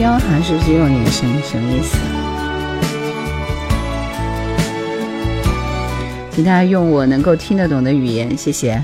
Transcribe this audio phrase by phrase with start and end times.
[0.00, 1.42] 貂蝉是只有你的声音？
[1.44, 1.98] 什么意思？
[6.30, 8.82] 请大家用我能够听得懂的语言，谢谢。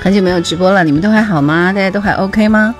[0.00, 1.70] 很久没有直播了，你们都还好吗？
[1.70, 2.74] 大家都还 OK 吗？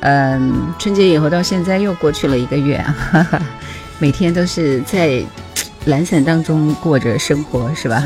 [0.00, 3.40] 嗯，春节以后到现在又过去了一个月，哈哈，
[3.98, 5.24] 每天都是在
[5.86, 8.04] 懒散当中过着生活，是吧？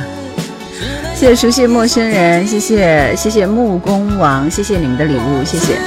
[1.22, 5.78] 谢谢熟悉陌生人，谢谢谢谢木工王，谢谢你们的礼物，谢谢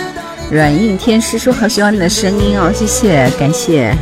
[0.49, 3.93] 软硬天师说好喜欢你的声音哦，谢谢感谢。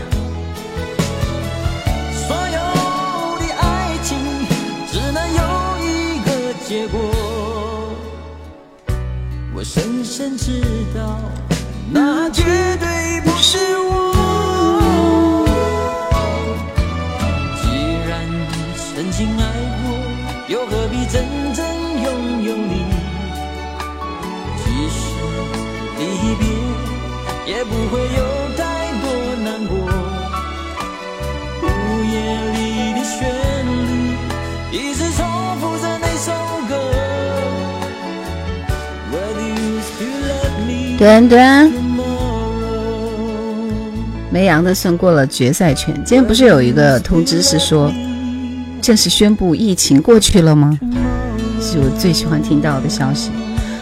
[44.73, 45.93] 梅阳的算过了决赛圈。
[46.03, 47.93] 今天不是有一个通知是说
[48.81, 50.77] 正式宣布疫情过去了吗？
[51.61, 53.29] 是我最喜欢听到的消息。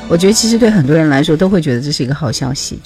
[0.09, 2.77] 我觉得其实对很多人来说都会觉得这是一个好消息。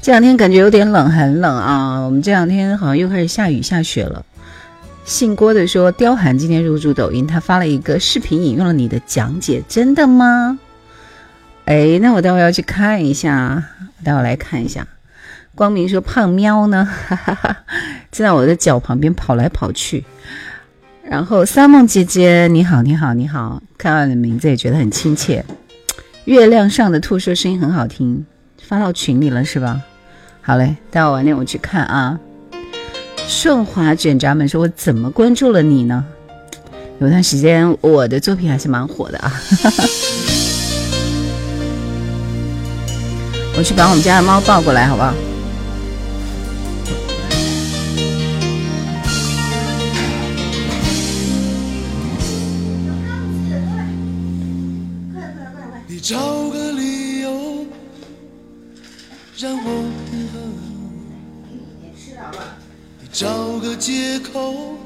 [0.00, 2.00] 这两天感觉有点冷，很冷啊！
[2.00, 4.24] 我们这两天好像又开始下雨下雪了。
[5.04, 10.58] 姓郭的说，刁寒今天入驻抖音，他发了一个视频，引用了你的讲解，真的吗？
[11.66, 13.62] 哎，那我待会要去看一下。
[14.02, 14.86] 待会来看一下，
[15.54, 17.56] 光明说胖喵呢，哈哈哈，
[18.10, 20.04] 在我的脚旁边跑来跑去。
[21.04, 25.44] 然后三梦姐姐你好，你好，你好，看到你的名字也觉得很亲切。
[26.24, 28.24] 月亮上的兔说声音很好听，
[28.62, 29.80] 发到群里了是吧？
[30.40, 32.18] 好嘞，待会晚点我去看啊。
[33.26, 36.04] 顺滑卷闸门说，我怎么关注了你呢？
[37.00, 39.28] 有段时间我的作品还是蛮火的啊。
[39.28, 39.84] 哈 哈
[43.58, 45.12] 我去把我们家的猫抱过来，好不好？
[56.02, 56.16] 你找
[56.48, 57.66] 个理由
[59.36, 60.40] 让我配合，
[63.02, 64.78] 你找个借口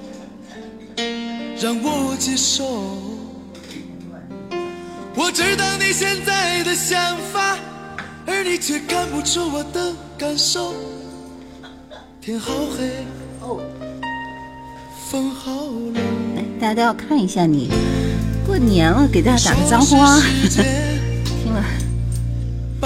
[1.61, 2.65] 让我接受。
[5.15, 7.57] 我知道你现在的想法。
[8.27, 10.75] 而你却看不出我的感受。
[12.21, 13.05] 天好黑，
[15.09, 15.95] 风好冷。
[16.37, 17.71] 哎，大家都要看一下你。
[18.45, 20.21] 过年了，给大家打个招呼啊！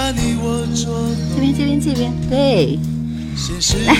[0.09, 2.79] 这边，这边，这边，对。
[3.87, 3.95] 来，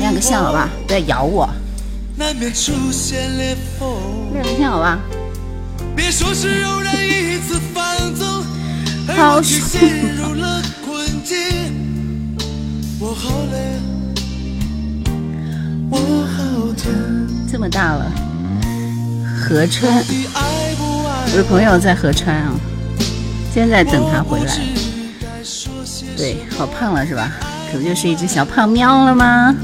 [0.00, 0.68] 亮个相，好吧？
[0.86, 1.48] 不要咬我。
[2.16, 2.74] 亮个相，
[4.70, 4.98] 好吧？
[9.16, 9.78] 好舒服。
[17.50, 18.10] 这么大了，
[19.38, 20.02] 合川，
[20.34, 22.54] 我的朋友在合川啊，
[23.52, 24.58] 现在等他回来。
[26.16, 27.32] 对，好胖了是吧？
[27.70, 29.54] 可不就是一只小胖喵了吗？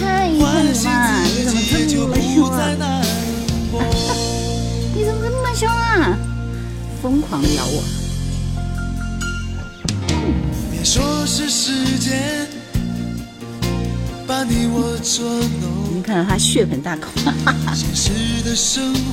[0.00, 3.02] 看一看你嘛，你怎么这么凶啊？
[4.94, 6.16] 你怎么这么凶啊？
[7.02, 8.03] 疯狂的咬我！
[15.94, 17.08] 你看到他血盆大口，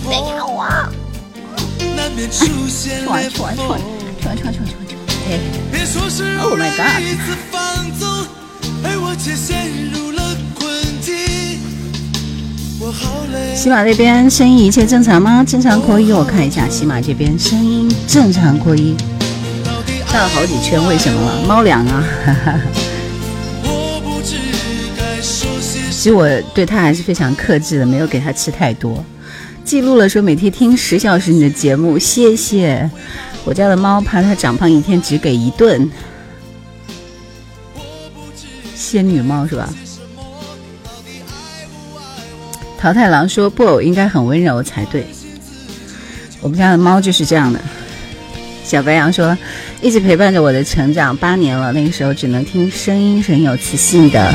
[0.09, 0.67] 别咬我！
[2.29, 2.43] 去
[3.07, 3.79] 玩去玩去玩去玩
[4.19, 4.96] 去玩去玩去玩去！
[5.29, 5.40] 哎
[6.41, 6.99] ，Oh my god！
[13.55, 15.41] 喜马那边声音一切正常吗？
[15.46, 16.67] 正常扩音，我看一下。
[16.67, 18.97] 喜马这边声音正常扩音，
[20.13, 21.41] 绕了好几圈，为什么了？
[21.47, 22.03] 猫粮啊！
[25.90, 29.03] 其实我对他还是非常克制的，没有给他吃太多。
[29.63, 32.90] 记录了说每天听十小时你的节目，谢谢。
[33.46, 35.90] 我家的猫怕它长胖，一天只给一顿。
[38.75, 39.69] 仙女猫是吧？
[42.78, 45.08] 桃太郎说：“布偶应该很温柔才对，
[46.41, 47.61] 我们家的猫就是这样的。
[48.63, 49.37] 小白羊说，
[49.81, 54.34] 一直陪伴着我的成长八年了，那个时候只能听声音，是很有磁性的。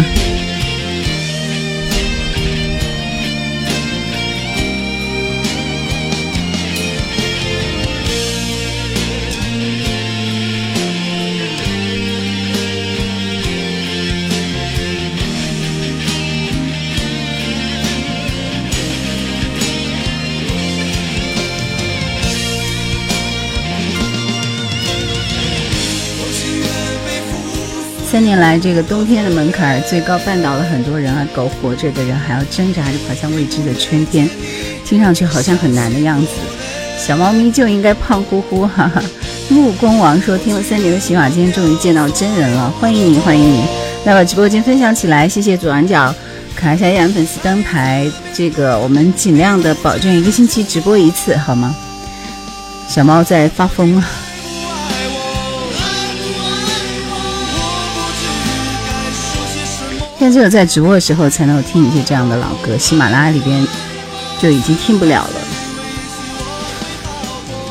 [28.16, 31.28] 三年来，这个冬天的门槛最高绊倒了很多人啊！
[31.34, 34.26] 狗活着的人还要挣扎着跑向未知的春天，
[34.86, 36.28] 听上去好像很难的样子。
[36.96, 39.02] 小猫咪就应该胖乎乎，哈哈！
[39.50, 43.66] 木工王说，听了三年的洗马，今天终于见到真人了，欢迎你，欢迎你！
[44.06, 46.14] 来把直播间分享起来，谢谢左上角
[46.54, 51.76] 卡一下一粉丝灯牌，这个我们尽量的保证一个星期直播一次，好吗？
[52.88, 54.02] 小猫在发疯。
[60.26, 63.64] 现在只有在直播的时候才能够听一些这样的老歌，喜马拉雅里边
[64.40, 65.30] 就已经听不了了，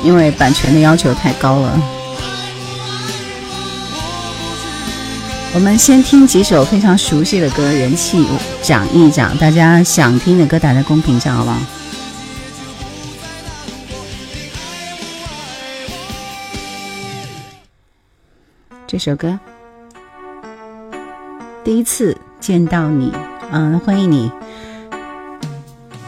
[0.01, 1.81] 因为版权的要求太高了。
[5.53, 8.25] 我们先听几首非常熟悉的歌，人气
[8.61, 11.57] 涨一涨，大家想听的歌打在公屏上，好不好？
[18.87, 19.37] 这首歌，
[21.61, 22.15] 第一次。
[22.45, 23.11] 见到你，
[23.51, 24.31] 嗯，欢迎你。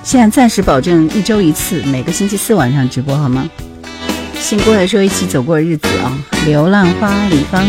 [0.03, 3.49] 现在暂时保证一周一次，每个星期四晚上直播，好吗？
[4.35, 7.65] 新过来说一起走过日子啊，流浪花李芳。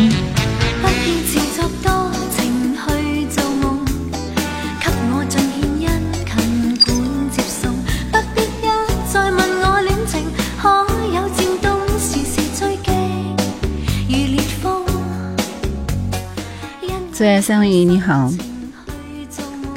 [17.15, 18.31] 最爱三文鱼，你好。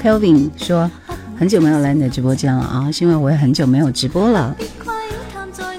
[0.01, 0.89] Kelvin 说
[1.38, 4.56] ：“很久没有来你的直播间了啊，是因为我也很久没有直播了。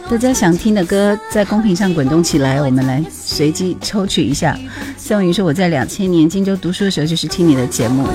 [0.08, 4.56] 大家想听的歌在公屏上滚动起来，我们来随机抽取一下。”
[4.96, 8.06] 三文鱼说：“我在两千年荆州读书的时候就是听你的节目。”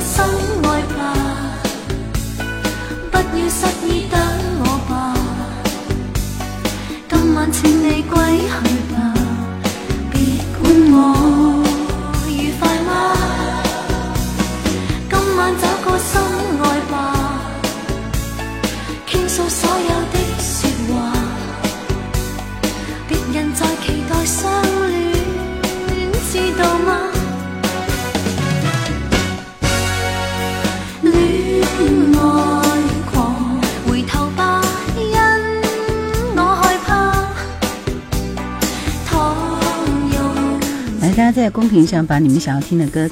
[41.57, 43.09] 公屏上把你们想要听的歌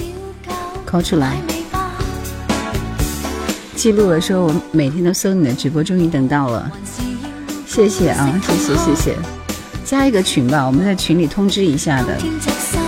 [0.86, 1.36] 扣出来，
[3.76, 6.72] 记录了，说我每天都搜你的直播，终于等到了，
[7.66, 9.16] 谢谢啊，谢谢谢谢，
[9.84, 12.85] 加一个群吧，我们在群里通知一下的。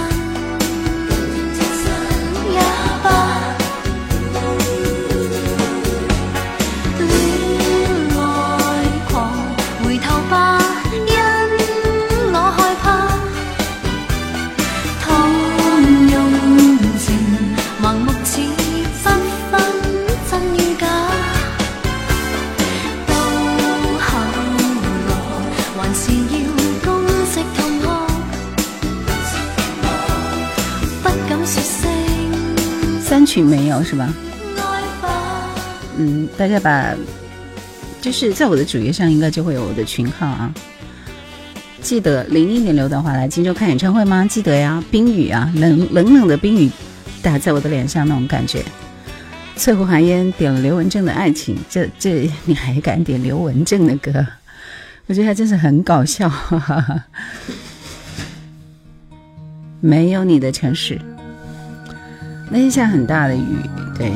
[33.83, 34.13] 是吧？
[35.97, 36.95] 嗯，大家把
[37.99, 40.53] 就是在我的主页上应该就会有我的群号啊。
[41.81, 44.25] 记得零一年刘德华来荆州看演唱会吗？
[44.29, 46.69] 记得呀，冰雨啊，冷冷冷的冰雨
[47.21, 48.63] 打在我的脸上那种感觉。
[49.55, 54.25] 翠湖寒烟点了刘文正的爱情，这这你还敢点刘文正的歌？
[55.07, 56.29] 我觉得他真是很搞笑。
[56.29, 57.03] 哈哈
[59.79, 60.99] 没有你的城市。
[62.49, 63.57] 那天下很大的雨，
[63.97, 64.13] 对。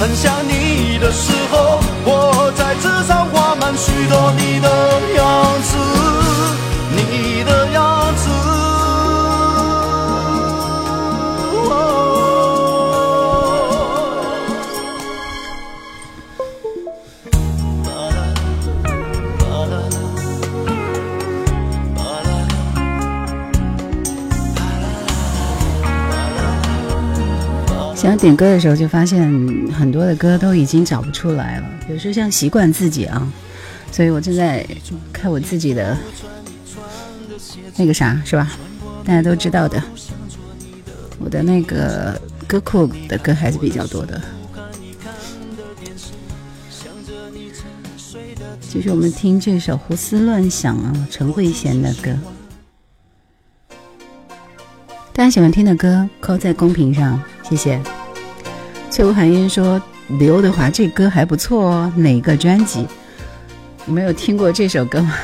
[0.00, 0.39] 很想
[28.20, 29.22] 点歌的时候，就发现
[29.72, 31.66] 很多的歌都已经找不出来了。
[31.88, 33.26] 有时候像习惯自己啊，
[33.90, 34.66] 所以我正在
[35.10, 35.96] 看我自己的
[37.76, 38.52] 那个啥，是吧？
[39.04, 39.82] 大家都知道的，
[41.18, 44.20] 我的那个歌库的歌还是比较多的。
[48.60, 52.14] 继续我们听这首《胡思乱想》啊，陈慧娴的歌。
[55.14, 57.20] 大家喜欢听的歌，扣在公屏上。
[57.42, 57.82] 谢谢，
[58.90, 59.80] 翠无寒烟说
[60.18, 62.86] 刘德华这歌还不错哦，哪个专辑？
[63.86, 65.14] 没有听过这首歌吗？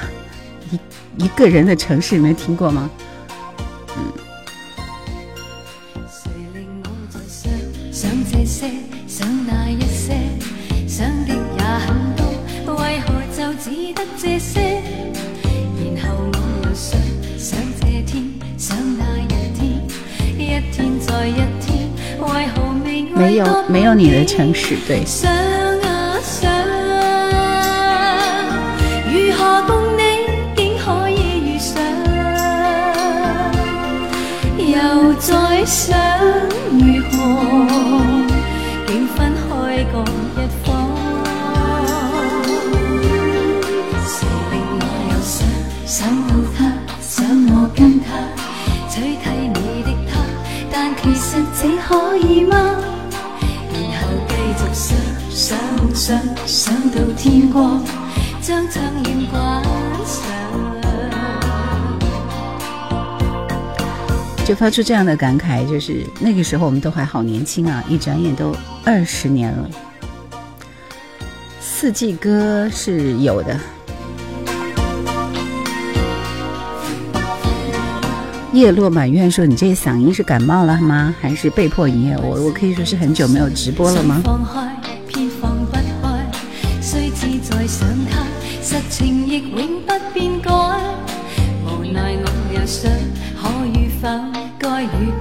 [0.70, 2.88] 一一个人的城市没听过吗？
[3.96, 4.25] 嗯。
[23.26, 25.04] 没有没有你的城市，对。
[25.04, 26.48] 想啊想，
[29.12, 30.00] 如何共你
[30.54, 31.82] 竟可以遇上？
[34.56, 35.98] 又再想
[36.70, 37.14] 如何
[38.86, 40.64] 竟分开各一方？
[44.06, 45.34] 谁令我又想
[45.84, 46.58] 想到他，
[47.00, 48.06] 想我跟他
[48.88, 50.14] 取替你的他，
[50.70, 52.54] 但其实这可以吗？
[55.46, 55.56] 想
[55.94, 57.80] 想想到天光，
[58.42, 59.62] 将窗帘关
[60.04, 60.24] 上。
[64.44, 69.70] 就发出这样的感慨，就是那个时候我们都还好年轻啊，一转眼都二十年了。
[71.60, 73.56] 四季歌是有的。
[78.52, 81.14] 叶落满院说：“你这嗓音是感冒了吗？
[81.20, 82.18] 还是被迫营业？
[82.18, 84.20] 我我可以说是很久没有直播了吗？”
[89.86, 90.50] 不变改。
[91.64, 92.90] 无奈我又想，
[93.40, 94.08] 可与否，
[94.58, 95.12] 该与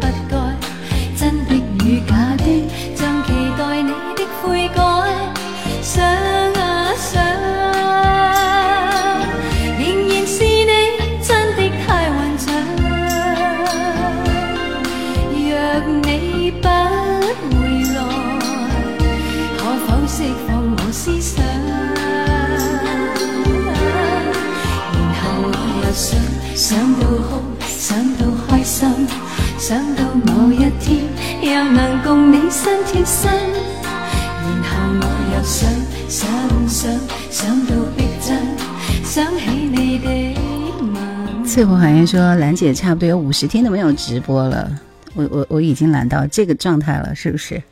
[41.56, 44.78] 翠湖好像说兰姐差不多有五十天都没有直播了，
[45.14, 47.64] 我我我已经懒到这个状态了，是不是？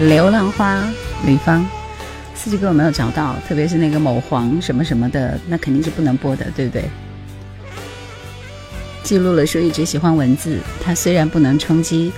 [0.00, 0.82] 流浪花，
[1.26, 1.68] 吕方。
[2.34, 6.88] 四季歌我没有找到，特别是那个某黄什么什么的，那肯定是不能播的，对不对？
[9.02, 12.10] 记录了说一直喜欢文字，它虽然不能充饥，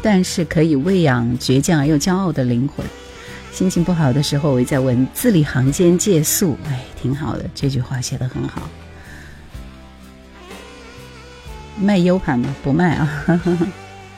[0.00, 2.86] 但是可以喂养倔强而又骄傲的灵魂。
[3.50, 7.44] 心情不好的时候，我在文字里行间借宿，哎，挺好的。
[7.56, 8.62] 这句话写的很好。
[11.80, 12.54] 卖 U 盘吗？
[12.62, 13.40] 不卖啊。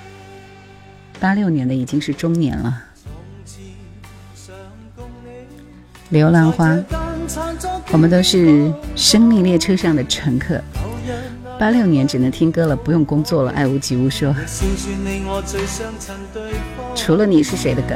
[1.21, 2.83] 八六年的已经是中年了。
[6.09, 6.77] 流浪花，
[7.93, 10.61] 我们都是生命列车上的乘客。
[11.59, 13.53] 八六年只能听歌了，不用工作了。
[13.53, 14.35] 爱屋及乌说，
[16.95, 17.95] 除了你是谁的歌？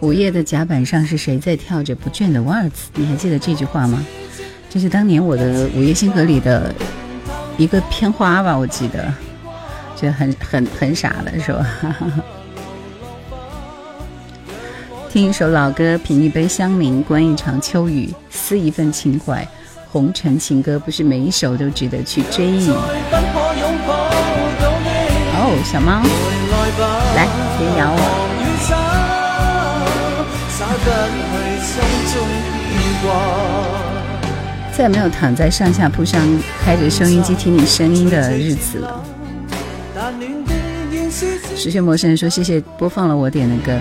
[0.00, 2.88] 午夜的甲板上是谁在跳着不倦的 waltz？
[2.94, 4.04] 你还记得这句话吗？
[4.70, 6.74] 这是当年我的《午夜星河》里的
[7.58, 9.12] 一个片花吧，我记得，
[9.94, 11.66] 就很很很傻的是吧？
[15.10, 19.46] 听一首老歌，品一杯香茗，观一场秋雨，思一份情怀。
[19.90, 22.70] 红尘情歌不是每一首都值得去追忆。
[25.64, 26.02] 小猫，
[27.16, 27.28] 来
[27.58, 28.00] 别咬我。
[34.72, 36.20] 再没有躺在上下铺上
[36.64, 39.02] 开着收音机听你声音的日子了。
[41.56, 43.78] 实现陌生人说：“谢谢播放了我点的歌。”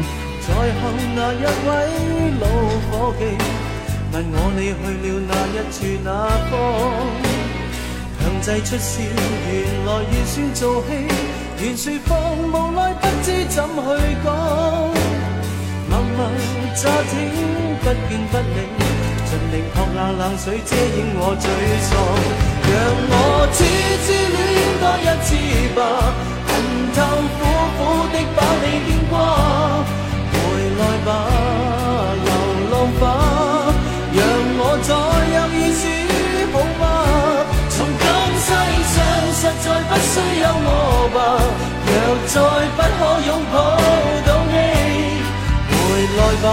[11.62, 13.68] 原说放无奈，不知怎去
[14.24, 14.28] 讲。
[15.90, 16.18] 默默
[16.74, 17.14] 乍听，
[17.82, 18.64] 不见不理，
[19.26, 21.44] 尽力扑那冷水遮掩我沮
[21.84, 21.92] 丧。
[22.64, 22.74] 让
[23.12, 23.14] 我
[23.52, 23.58] 痴
[24.06, 24.40] 痴恋
[24.80, 25.28] 多一次
[25.76, 25.80] 吧，
[26.48, 26.50] 恨
[26.96, 26.98] 透
[27.36, 27.40] 苦
[27.76, 27.80] 苦
[28.14, 29.14] 的把你牵挂，
[30.32, 30.36] 回
[30.80, 31.08] 来吧。
[40.20, 41.18] 需有我吧，
[41.88, 41.96] 若
[42.28, 42.36] 再
[42.76, 43.56] 不可拥抱
[44.28, 44.54] 到你，
[45.70, 45.72] 回
[46.18, 46.46] 来吧。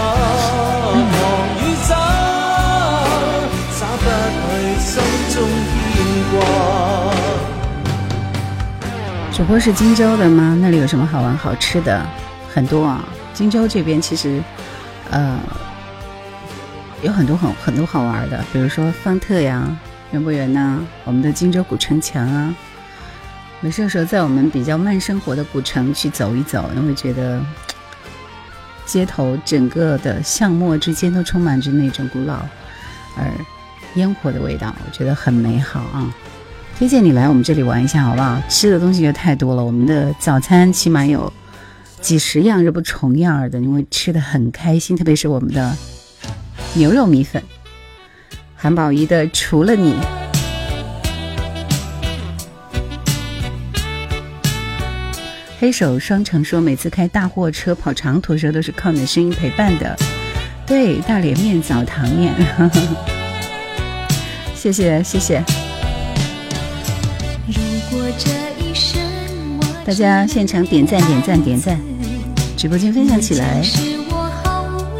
[9.33, 10.57] 主播是荆州的吗？
[10.59, 12.03] 那里有什么好玩好吃的？
[12.53, 13.03] 很多啊！
[13.33, 14.41] 荆州这边其实，
[15.11, 15.37] 呃，
[17.03, 19.63] 有很多很很多好玩的，比如说方特呀，
[20.11, 20.79] 圆不圆呐？
[21.03, 22.51] 我们的荆州古城墙啊，
[23.59, 27.41] 没事的时候在我们比较慢生活的古城去走一走，你会觉得
[28.85, 32.35] 街头整个的巷陌之间都充满着那种古老
[33.17, 33.25] 而
[33.95, 36.13] 烟火的味道，我觉得很美好啊！
[36.77, 38.39] 推荐你来我们这里玩一下，好不好？
[38.47, 41.33] 吃的东西就太多了，我们的早餐起码有
[41.99, 44.95] 几十样，这不重样的，你会吃的很开心。
[44.95, 45.75] 特别是我们的
[46.75, 47.41] 牛肉米粉，
[48.55, 49.93] 韩宝仪的《除了你》。
[55.59, 59.97] 黑手双城说，每次开大货车跑长途时候，都是靠你的声音陪伴的。
[60.67, 62.31] 对，大脸面、澡堂面，
[64.53, 65.43] 谢谢谢谢。
[69.83, 71.79] 大家现场点赞点赞点赞，
[72.55, 73.63] 直播间分享起来。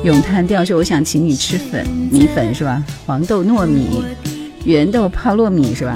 [0.04, 2.84] 咏叹调说：“我想请你吃粉米粉是吧？
[3.06, 4.04] 黄豆糯米，
[4.64, 5.96] 圆豆泡糯米是吧？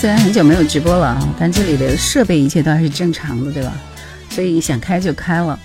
[0.00, 3.72] 虽然很久没有直播了啊，但这里的设备一切都还是正常的，对吧？
[4.30, 5.58] 所以想开就开了。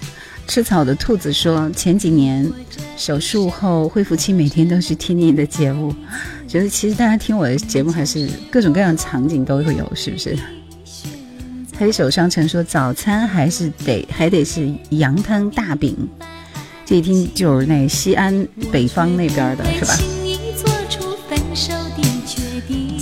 [0.48, 2.52] 吃草的兔子说：“前几年
[2.98, 5.96] 手术后恢复期，每天都是听你的节目，
[6.48, 10.36] 觉得其实大家听我的节目还是各种各样的场景都会有，是不是？”
[11.78, 15.96] 黑手商城说：“早餐还是得还得是羊汤大饼，
[16.84, 19.94] 这一听就是那西安北方那边的，是吧？”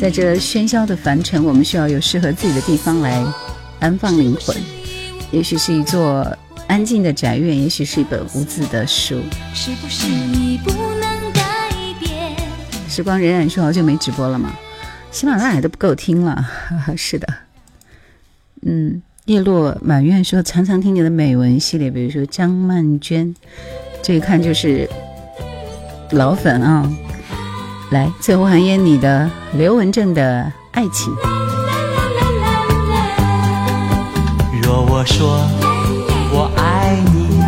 [0.01, 3.23] 在这喧嚣的凡尘，我们需要有适合自己的地方来
[3.79, 4.57] 安放灵魂。
[5.29, 6.25] 也许是一座
[6.67, 9.21] 安静的宅院，也许是一本无字的书。
[9.53, 9.69] 时
[13.03, 14.51] 光荏苒说好久没直播了吗？
[15.11, 16.43] 喜马拉雅都不够听了。
[16.97, 17.27] 是的，
[18.63, 23.35] 嗯，叶落满院说常常听你的美文系列，比如说张曼娟，
[24.01, 24.89] 这一看就是
[26.09, 26.91] 老粉啊。
[27.91, 31.13] 来，最后还演你的刘文正的爱情。
[34.63, 35.45] 若我说
[36.31, 37.43] 我爱你，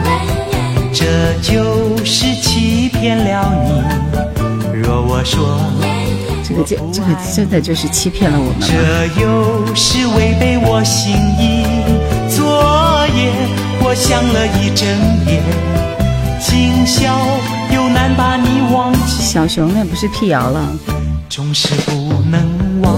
[0.93, 3.81] 这就是欺骗了你。
[4.81, 5.61] 若我说
[6.43, 11.63] 这个这这个真的就是欺骗了我们这又是违背我心意。
[12.29, 13.31] 昨夜
[13.81, 14.85] 我想了一整
[15.25, 15.41] 夜，
[16.41, 17.17] 今宵
[17.83, 19.21] 又难把你忘记。
[19.21, 20.73] 小熊那不是辟谣了？
[21.29, 21.91] 总是不
[22.31, 22.95] 能忘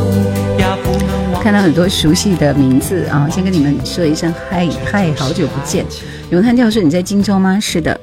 [0.59, 1.41] 呀，不能忘。
[1.41, 5.83] 看到很多熟悉的名字啊，先跟你们说一声嗨嗨，好久不见。
[6.29, 7.59] 永叹教授，你在荆州吗？
[7.59, 7.99] 是的，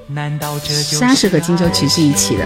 [0.73, 2.45] 沙市和荆州其实是一起的。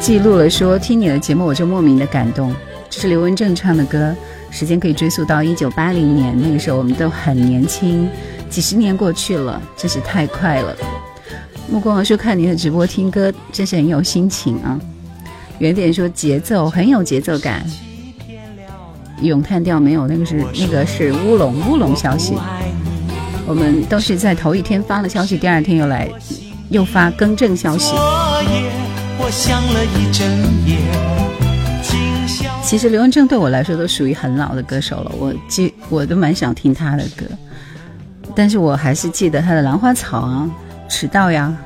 [0.00, 2.54] 记录了说听你的节目我就莫名的感动，
[2.88, 4.14] 这是刘文正唱的歌，
[4.50, 8.08] 时间可以追溯到一九八零年，那个时候我们都很年轻，
[8.48, 10.74] 几十年过去了，真是太快了。
[11.72, 14.78] 目光说看你的直播听歌真是很有心情啊。
[15.58, 17.64] 原点说节奏很有节奏感，
[19.22, 22.34] 咏叹调没有，那个是那个是乌龙乌龙消息，
[23.46, 26.06] 我们都是在头一天发了消息，第二天又来
[26.68, 27.94] 又发更正消息。
[32.62, 37.24] 其实刘文正对我来说都属于很老的歌手了，我记我都蛮想听他的歌，
[38.34, 40.50] 但是我还是记得他的《兰花草》啊，
[40.92, 41.56] 《迟到》呀，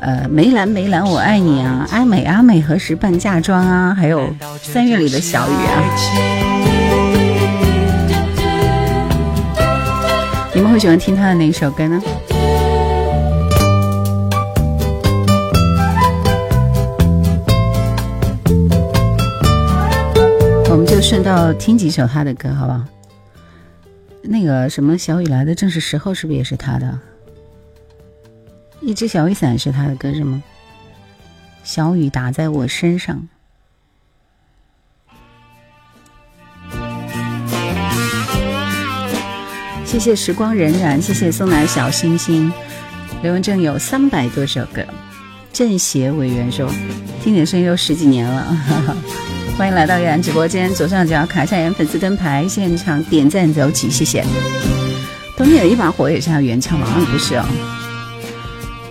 [0.00, 5.80] 呃，梅兰梅兰我爱你啊，阿美阿美何时办嫁妆啊，还有三月里的小雨啊，
[10.52, 12.02] 你们会喜欢听他的哪首歌呢？
[20.68, 22.82] 我们就顺道听几首他的歌，好不好？
[24.22, 26.98] 那个什么小雨来的正是时候，是不是也是他的？
[28.82, 30.42] 一只小雨伞是他的歌是吗？
[31.62, 33.28] 小雨打在我身上。
[39.84, 42.52] 谢谢时光荏苒，谢谢送来小星星。
[43.22, 44.84] 刘文正有三百多首歌。
[45.52, 46.68] 政协委员说
[47.22, 48.56] ：“听你的声音都十几年了。
[49.56, 54.24] ”欢迎来到叶然直播间，左上角卡下颜粉丝灯牌，现场点赞走起，谢谢。
[55.36, 56.86] 冬天有一把火也是他原唱吗？
[57.12, 57.44] 不是哦。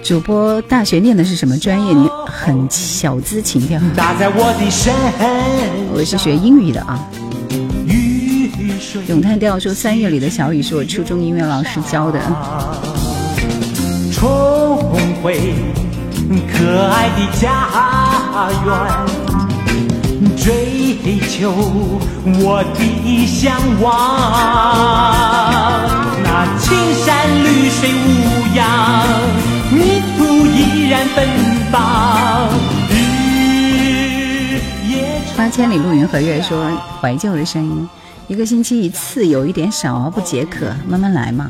[0.04, 1.94] 主播大学念的是什么专业？
[1.94, 3.80] 你很小资情调。
[5.94, 7.00] 我是学英语的啊。
[9.08, 12.20] 咏叹调说三月里的小雨是我初中音乐老师教的。
[14.12, 14.78] 重
[15.22, 15.54] 回
[16.52, 17.50] 可爱的家
[18.66, 18.74] 园。
[20.38, 21.52] 追求
[22.24, 23.92] 我的向往，
[26.24, 28.10] 那青山绿水无
[28.56, 28.62] 恙，
[29.72, 31.26] 泥土依然芬
[31.72, 32.50] 芳。
[35.38, 37.90] 八千里路云和月说怀旧的声音，
[38.28, 41.50] 一个星期一次有一点少，不解渴，慢慢来嘛。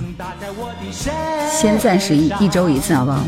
[1.51, 3.23] 先暂时一一周一次好不好？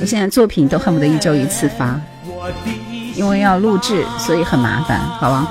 [0.00, 2.00] 我现在作品都恨不得一周一次发。
[3.14, 5.46] 因为要录制，所以很麻烦，好吧？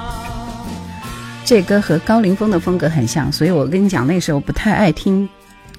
[1.45, 5.29] 这歌和高凌风的风格很像，所以我跟你讲，那时候不太爱听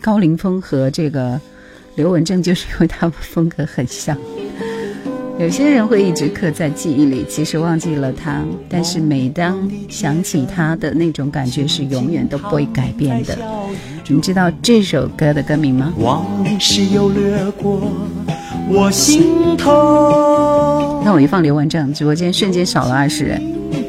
[0.00, 1.40] 高凌风和这个
[2.00, 4.16] 刘文正，就是因为他们风格很像。
[5.38, 13.36] 有些人会一直刻在记忆里，其实忘记了他，但是每当想起他的那种感觉，是永远都不会改变的。
[14.08, 15.92] 你知道这首歌的歌名吗？
[15.98, 16.24] 往
[16.58, 17.82] 事又掠过
[18.70, 21.02] 我心头。
[21.04, 23.42] 那我一放刘文正，直播间瞬间少了二十人。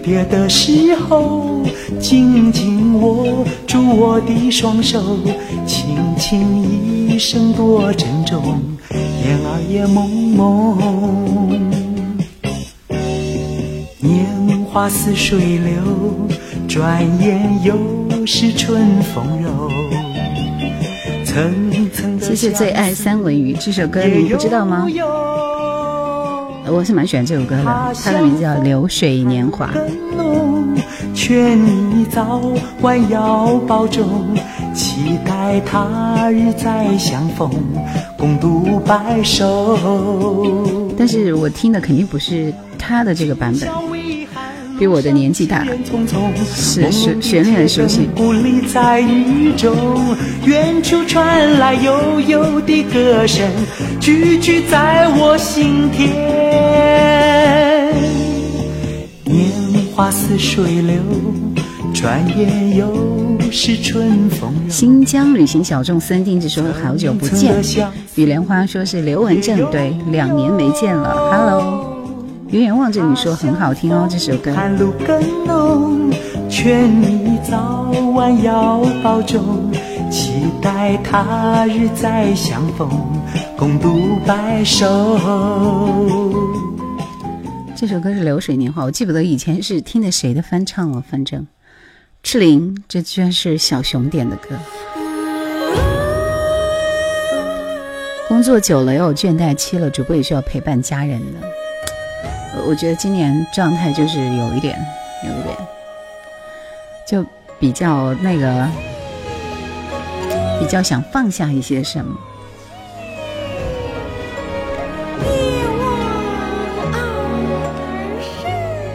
[0.03, 1.63] 别的时候，
[1.97, 4.99] 紧紧握住我的双手，
[5.65, 11.61] 轻轻一声多珍重，燕儿也蒙蒙。
[13.99, 14.25] 年
[14.65, 16.27] 华似水流，
[16.67, 17.77] 转眼又
[18.25, 19.69] 是春风柔。
[21.23, 24.87] 层层谢谢最爱三文鱼这首歌，你不知道吗？
[26.65, 27.63] 我是蛮喜欢这首歌的，
[28.03, 29.67] 它的名字叫《流水年华》。
[31.13, 32.41] 劝你早
[32.81, 34.35] 晚要保重，
[34.73, 37.51] 期待他日再相逢，
[38.17, 39.77] 共度白首。
[40.97, 43.69] 但是我听的肯定不是他的这个版本。
[44.79, 45.63] 比我的年纪大，
[46.55, 48.09] 是是旋律很熟悉。
[48.15, 49.75] 孤立在雨中，
[50.43, 53.47] 远处传来悠悠的歌声，
[53.99, 56.09] 句句在我心田。
[59.25, 59.51] 年
[59.93, 60.95] 华似水流，
[61.93, 63.10] 转眼又。
[63.51, 67.61] 新疆旅行小众森定制说好久不见，
[68.15, 71.91] 雨莲花说是刘文正，对，两年没见了，Hello。
[72.49, 74.53] 远远望着你说很好听哦，这首歌。
[74.53, 76.09] 寒露更浓，
[76.49, 79.71] 劝你早晚要保重，
[80.09, 82.89] 期待他日再相逢，
[83.57, 84.85] 共度白首。
[87.75, 91.47] 这首歌是《流水年华》，我记不得以前是听的谁的翻唱了，反正
[92.23, 94.49] 赤灵，这居然是小熊点的歌。
[98.27, 101.47] 工作久了要有倦怠期了，主播也需要陪伴家人的。
[102.65, 104.79] 我觉得今年状态就是有一点，
[105.25, 105.57] 有一点，
[107.05, 107.25] 就
[107.59, 108.67] 比较那个，
[110.59, 112.17] 比较想放下一些什么。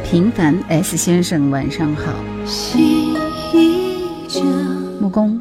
[0.05, 2.13] 平凡 S 先生，晚上好。
[5.01, 5.41] 木工，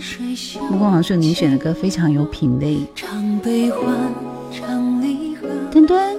[0.72, 2.80] 木工好像说您选的歌非常有品味。
[5.72, 6.16] 墩墩。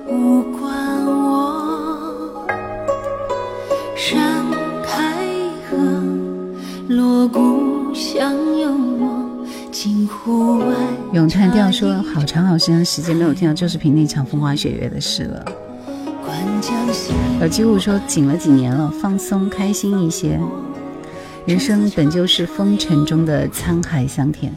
[11.13, 15.45] 咏叹调说：“好长好长时间没有听到周世平那场风花雪月的事了。”
[17.41, 20.39] 耳机物说：“紧了几年了，放松开心一些。”
[21.47, 24.53] 人生本就是风尘中的沧海桑田，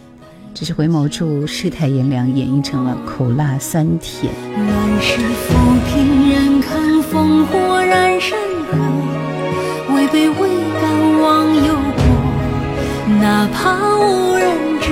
[0.56, 4.34] 只是回眸处世态炎凉，演绎成了苦辣酸甜。
[4.56, 5.54] 乱世浮
[5.88, 8.40] 萍人看烽火燃山
[8.72, 8.76] 河，
[9.94, 10.50] 位卑未
[10.82, 12.02] 敢忘忧国，
[13.22, 14.50] 哪怕无人
[14.82, 14.92] 知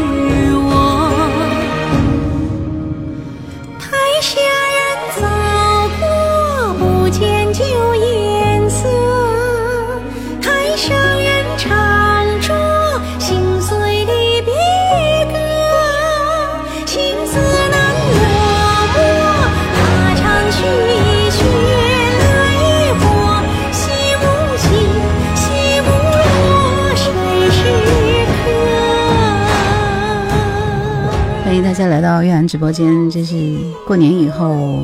[32.17, 34.84] 到月兰直播间，这是过年以后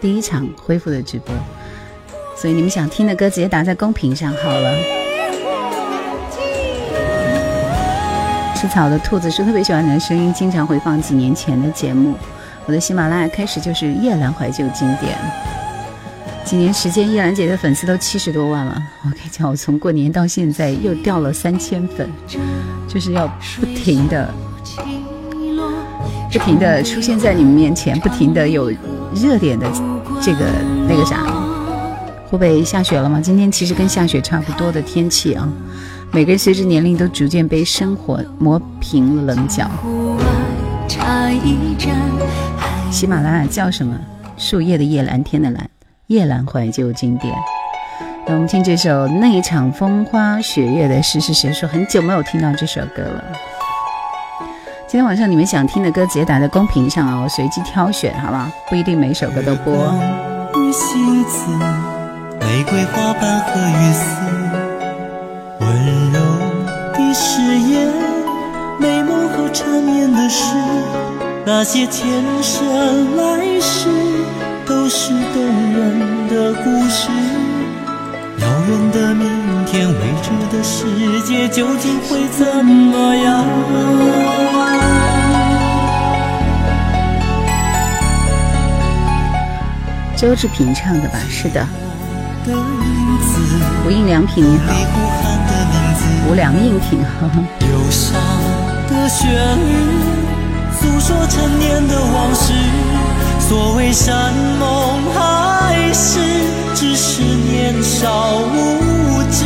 [0.00, 1.34] 第一场恢复的直播。
[2.34, 4.74] 所以你们想听的歌直接打在公屏上好了。
[8.56, 12.14] 吃草的兔子是特别喜欢你的声音，经常回放几年前的节目。
[12.64, 15.14] 我的喜马拉雅开始就是叶兰怀旧经典，
[16.46, 18.82] 几年时间叶兰姐的粉丝都七十多万了。
[19.02, 22.10] 我跟你讲，我从过年到现在又掉了三千粉，
[22.88, 23.28] 就是要
[23.60, 24.32] 不停的、
[26.36, 28.68] 不停的出现在你们面前，不停的有
[29.14, 29.70] 热点的
[30.20, 30.44] 这个
[30.88, 31.24] 那个啥。
[32.28, 33.20] 湖北下雪了吗？
[33.20, 35.48] 今天其实跟下雪差不多的天气啊。
[36.10, 39.70] 每个人随着年龄都逐渐被生活磨平棱角。
[42.90, 43.96] 喜马拉雅叫什么？
[44.36, 45.70] 树叶的叶，蓝天的蓝，
[46.08, 47.32] 夜阑怀旧经典。
[48.26, 53.24] 那我们听这首《那场风花雪月的事》，是谁说很久没有听到这首歌了？
[54.86, 58.46] 今天晚上你们想听的歌，直接打在公屏上啊，我随机挑选，好不好？
[58.68, 59.74] 不一定每首歌都播。
[62.40, 64.04] 玫瑰花瓣和雨丝，
[65.60, 66.20] 温柔
[66.92, 67.92] 的誓言，
[68.78, 70.54] 美梦和缠绵的诗，
[71.44, 73.88] 那些前生来世
[74.66, 75.42] 都是动
[75.72, 77.08] 人的故事。
[78.38, 80.86] 遥远的明天，未知的世
[81.22, 83.44] 界究竟会怎么样？
[90.16, 91.18] 周志平唱的吧？
[91.28, 91.66] 是的。
[93.84, 94.72] 无印良品你好，
[96.30, 97.00] 无良应品。
[97.00, 98.14] 忧伤
[98.88, 99.74] 的旋律，
[100.78, 102.52] 诉说陈年的往事。
[103.40, 106.20] 所谓山盟海誓，
[106.74, 109.44] 只是年少无知。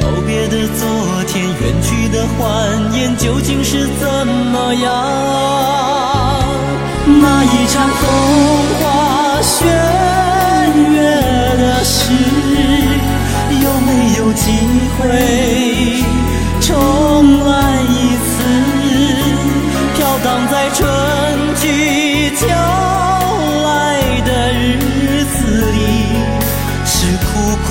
[0.00, 0.86] 告别的昨
[1.28, 4.92] 天，远去的欢颜，究竟是怎么样？
[7.06, 8.02] 那一场风
[8.80, 8.82] 花
[9.42, 9.64] 雪
[10.90, 10.94] 月。
[11.56, 12.10] 的事，
[13.62, 14.50] 有没有机
[14.98, 15.00] 会
[16.60, 16.68] 重
[17.46, 17.92] 来一
[18.26, 18.32] 次？
[19.94, 20.84] 飘荡在春
[21.56, 21.64] 去
[22.36, 22.42] 秋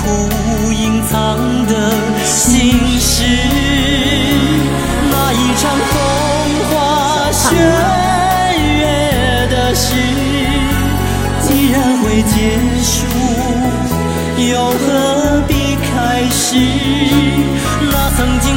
[0.04, 1.16] 苦隐藏
[1.66, 1.72] 的
[2.24, 3.24] 心事。
[5.10, 5.96] 那一场风
[6.68, 6.72] 花
[7.32, 7.56] 雪
[8.60, 9.94] 月的事，
[11.40, 12.34] 既然会结
[12.82, 12.94] 束。
[14.36, 16.56] 又何必开始？
[17.90, 18.54] 那曾经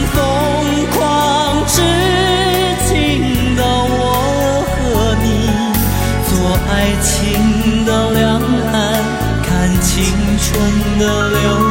[10.97, 11.66] 的流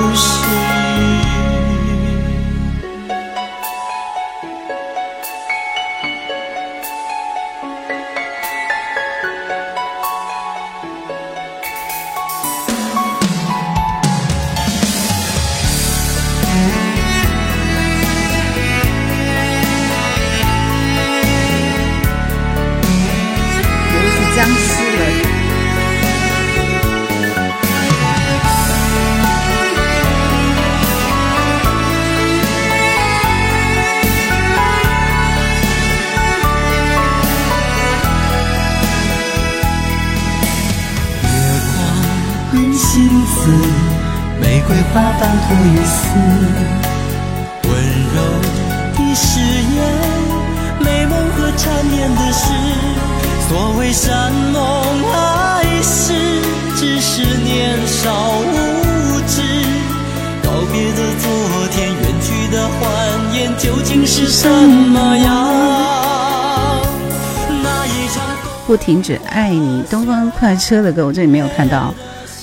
[70.67, 71.95] 车的歌我这里没有看到，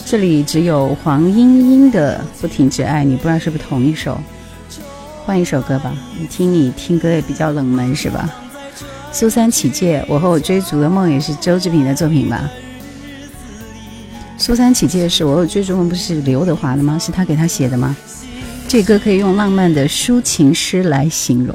[0.06, 4.18] 这里只有黄莺莺的不停止爱你，不知道是不是同一首，
[5.26, 5.94] 换一首歌吧。
[6.18, 8.34] 你听你听歌也比较冷门是吧？
[9.12, 12.50] 苏三起解，我和我追逐的梦也是周志平的作品吧？
[14.38, 16.98] 苏三起解是我有追逐梦，不是刘德华的吗？
[16.98, 17.94] 是他给他写的吗？
[18.70, 21.54] 这歌可以用浪漫的抒情诗来形容。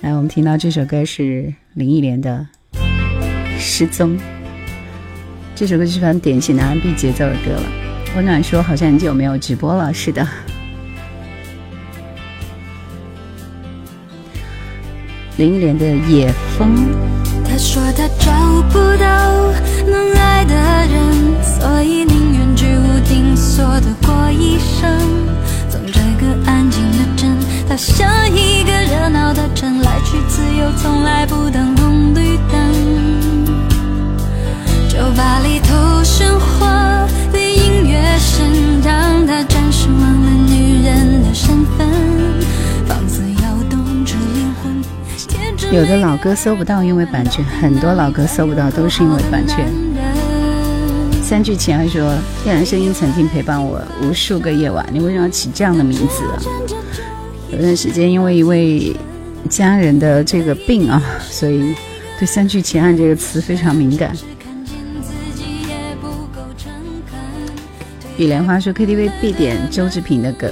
[0.00, 2.46] 来，我们听到这首歌是林忆莲的。
[3.58, 4.18] 失踪，
[5.56, 7.62] 这首歌是非常典型的 R&B 节奏的歌了。
[8.16, 10.26] 温暖说好像很久没有直播了，是的。
[15.36, 16.76] 林忆莲的《野风》。
[17.48, 18.32] 他说他找
[18.70, 19.52] 不到
[19.86, 24.90] 能爱的人，所以宁愿居无定所的过一生。
[25.70, 27.36] 从这个安静的镇，
[27.68, 32.73] 到下一个热闹的城，来去自由，从来不等红绿灯。
[34.94, 41.88] 酒吧里头喧哗的音乐声，让他暂时忘了女人的身份，
[42.86, 45.74] 放肆摇动着灵魂。
[45.74, 49.68] 有的老歌搜不到，因为版权；很多老歌搜不到，都是因为版权。
[51.20, 56.38] 三句情爱说：“天然声音曾经陪伴我无数个夜晚，你为什么要起这样的名字啊？”
[57.50, 58.94] 有段时间因为一位
[59.50, 61.74] 家人的这个病啊，所以
[62.16, 64.16] 对“三聚氰胺”这个词非常敏感。
[68.16, 70.48] 雨莲花说 KTV 必点周志平的歌。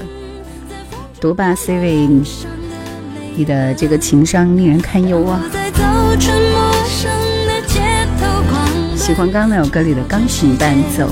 [1.20, 2.08] 独霸 C 位，
[3.36, 5.40] 你的这个情商令人堪忧啊！
[8.96, 11.08] 喜欢刚刚那首歌里的钢琴伴奏。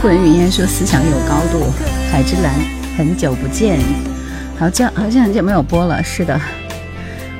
[0.00, 1.66] 顾人云烟说思想有高度。
[2.12, 2.54] 海之蓝，
[2.96, 3.80] 很久不见，
[4.56, 6.00] 好像好像很久没有播了。
[6.04, 6.40] 是的，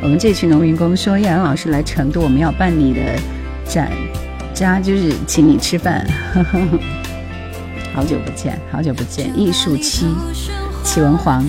[0.03, 3.01] 我们这群农民工说叶然老师来成都，我们要办你的
[3.65, 3.89] 展
[4.53, 6.05] 家就是请你吃饭。
[6.35, 6.59] 呵呵
[7.99, 9.37] 好久不见，好久不见！
[9.37, 10.07] 艺术七，
[10.85, 11.45] 启文黄。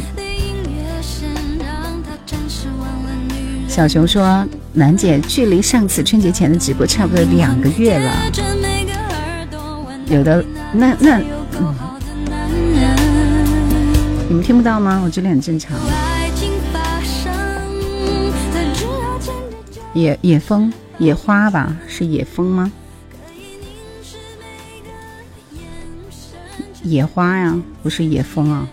[3.67, 8.11] 小熊说：“楠姐，距离上次春节前的直播差不多两个月了。”
[10.09, 11.19] 有的，那那，
[14.27, 15.03] 你们听不到吗？
[15.05, 15.77] 我这里很正常。
[19.93, 22.71] 野野风野花吧，是野风吗？
[26.83, 28.67] 野花呀，不是野风啊。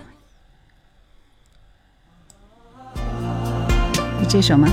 [4.29, 4.69] 这首吗？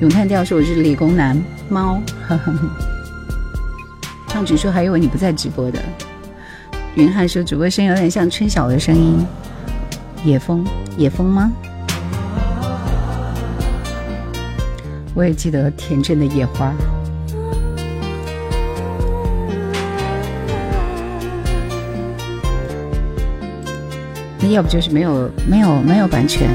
[0.00, 2.00] 咏叹调说我是理工男猫。
[2.28, 2.52] 呵呵
[4.28, 5.80] 唱曲说还以为你不在直播的。
[6.94, 9.26] 云汉说主播声有点像春晓的声音。
[10.24, 11.52] 野风，野风吗？
[15.14, 16.72] 我也记得田震的野花。
[24.52, 26.48] 要不就是没有没有没有版权。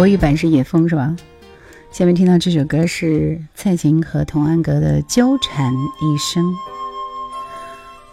[0.00, 1.14] 国语版是野风是吧？
[1.92, 6.42] 下面听到这首歌是蔡琴和童安格的《纠缠一生》。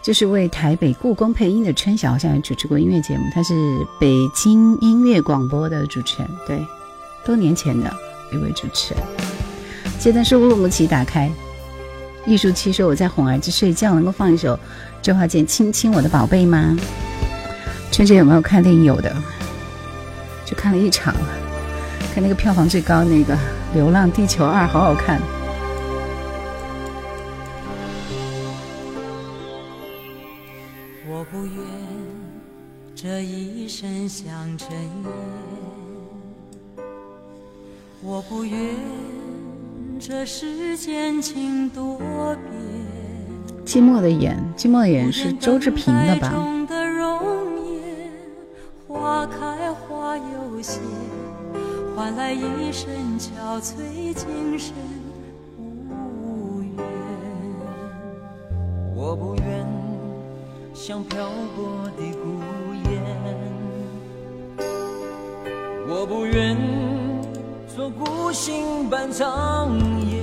[0.02, 3.24] 就是为台北故宫配音的春晓，好像也主持过音乐节目。
[3.32, 3.54] 他是
[3.98, 6.60] 北京音乐广播的主持人，对，
[7.24, 7.90] 多年前的
[8.34, 9.02] 一位主持人。
[9.98, 11.32] 现在是乌鲁木齐打开。
[12.26, 14.60] 艺术七说我在哄儿子睡觉，能够放一首
[15.00, 16.76] 周华健《亲亲我的宝贝》吗？
[17.90, 18.84] 春节有没有看电影？
[18.84, 19.10] 有的，
[20.44, 21.14] 就看了一场，
[22.18, 23.32] 看那个票房最高那个
[23.74, 25.20] 《流浪地球二》，好好看。
[31.08, 31.54] 我不愿
[32.92, 35.04] 这一生像尘烟，
[38.02, 38.74] 我不愿。
[40.00, 42.40] 这世间情多变。
[43.64, 46.34] 寂寞的眼，寂寞的眼是周志平的吧？
[48.88, 50.80] 花开花又谢，
[51.98, 54.72] 换来一身憔悴，今生
[56.22, 56.76] 无缘。
[58.94, 59.66] 我不愿
[60.72, 62.28] 像漂泊的孤
[62.88, 63.02] 雁，
[65.88, 66.56] 我不愿。
[67.66, 69.76] 做孤星伴长
[70.08, 70.22] 夜，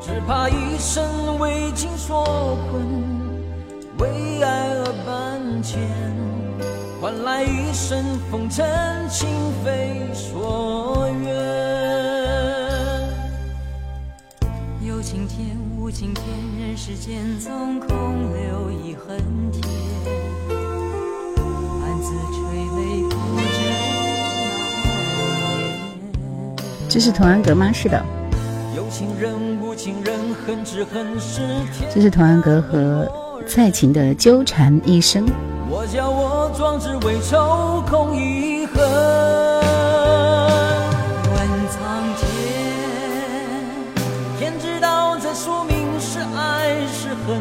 [0.00, 2.84] 只怕一生为情所困，
[3.98, 5.80] 为爱而搬迁，
[7.02, 8.64] 换来一生风尘
[9.10, 9.28] 情
[9.64, 11.34] 非所愿。
[14.86, 16.24] 有晴天无晴天，
[16.60, 17.88] 人世间总空
[18.32, 19.18] 留一痕
[19.50, 19.64] 天，
[21.82, 22.40] 暗自垂
[22.76, 23.16] 泪不
[23.50, 23.58] 知。
[26.88, 27.72] 这是童安格吗？
[27.72, 28.00] 是的。
[28.76, 31.40] 有情人，无情人，恨只恨是
[31.76, 33.10] 天这是童安格和
[33.44, 35.26] 蔡琴的纠缠一生。
[35.74, 38.76] 我叫我壮志未酬空遗恨。
[41.32, 41.38] 问
[41.70, 42.20] 苍天，
[44.38, 47.40] 天知道这宿命是爱是恨。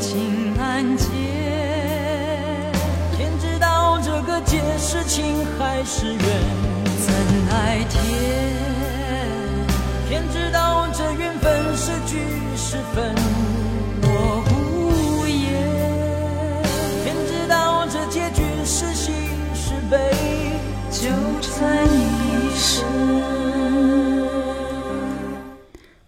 [0.00, 1.06] 情难解，
[3.16, 6.18] 天知道这个结是情还是缘。
[7.06, 7.14] 怎
[7.48, 7.94] 奈天。
[10.08, 12.18] 天知道这缘分是聚
[12.56, 13.14] 是分，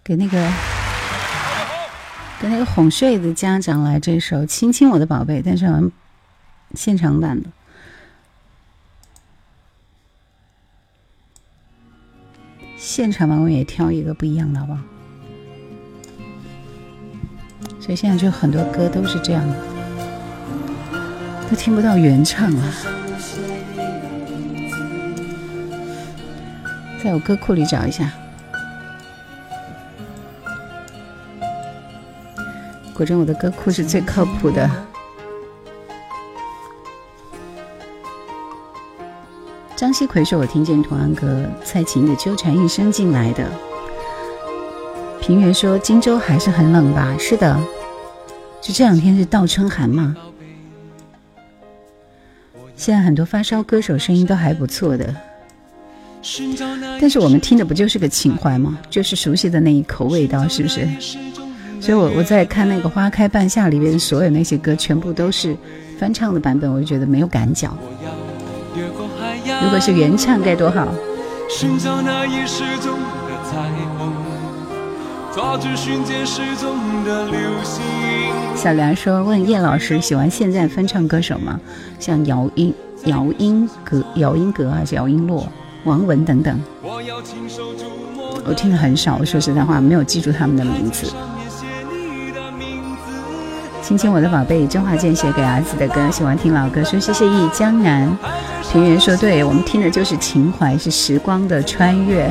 [0.07, 0.49] 给那个
[2.39, 5.91] 给那个哄睡的家长来这首《亲亲我的宝贝》，但是好像
[6.75, 7.49] 现场版的。
[12.77, 14.79] 现场版我也挑一个不一样的，好不好？
[17.81, 19.55] 所以现在就很多歌都是这样的，
[21.49, 22.73] 都听不到原唱了。
[27.03, 28.09] 在我歌库里找一下，
[32.97, 34.67] 果真我的歌库是最靠谱的。
[39.75, 43.47] 张锡奎说：“我听见童安格、蔡琴的纠缠一生进来的。”
[45.21, 47.55] 平原说：“荆州还是很冷吧？”是的，
[48.59, 50.17] 就这两天是倒春寒嘛。
[52.75, 55.15] 现在很多发烧歌手声音都还不错的，
[56.99, 58.79] 但是我们听的不就是个情怀吗？
[58.89, 60.87] 就是熟悉的那一口味道，是不是？
[61.79, 65.55] 所以我我在看那个《花开半夏》里边所有那些歌，全部都是
[65.99, 67.77] 翻唱的版本，我就觉得没有感脚。
[69.63, 70.87] 如果是原唱该多好！
[78.55, 81.59] 小梁说：“问叶老师喜欢现在翻唱歌手吗？
[81.99, 82.73] 像姚音、
[83.05, 85.47] 姚音格、姚音格还是姚音洛、
[85.85, 86.59] 王文等等。
[88.45, 91.07] 我听的很少，我说实在话，没有记住他们的名字。”
[93.87, 98.17] 亲亲我的宝贝，周华健写给儿子的歌，喜欢听老歌，说谢谢忆江南。
[98.69, 102.29] 平原说对，我们听的就是情怀，是时光的穿越。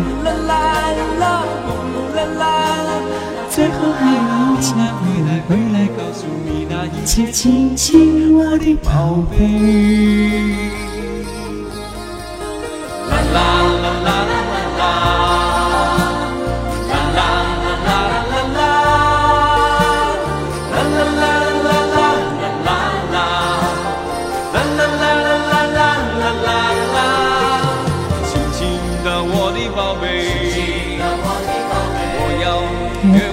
[3.49, 9.47] 最后还要请你回来告诉你那一切，亲亲我的宝贝。
[13.09, 14.36] 啦啦啦啦啦啦。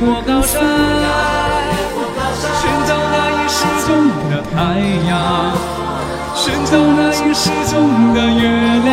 [0.05, 0.59] 我高山，
[2.59, 3.87] 寻找那已失踪
[4.29, 4.55] 的太
[5.07, 5.15] 阳，
[6.35, 7.73] 寻找那已失踪
[8.13, 8.43] 的月
[8.83, 8.91] 亮。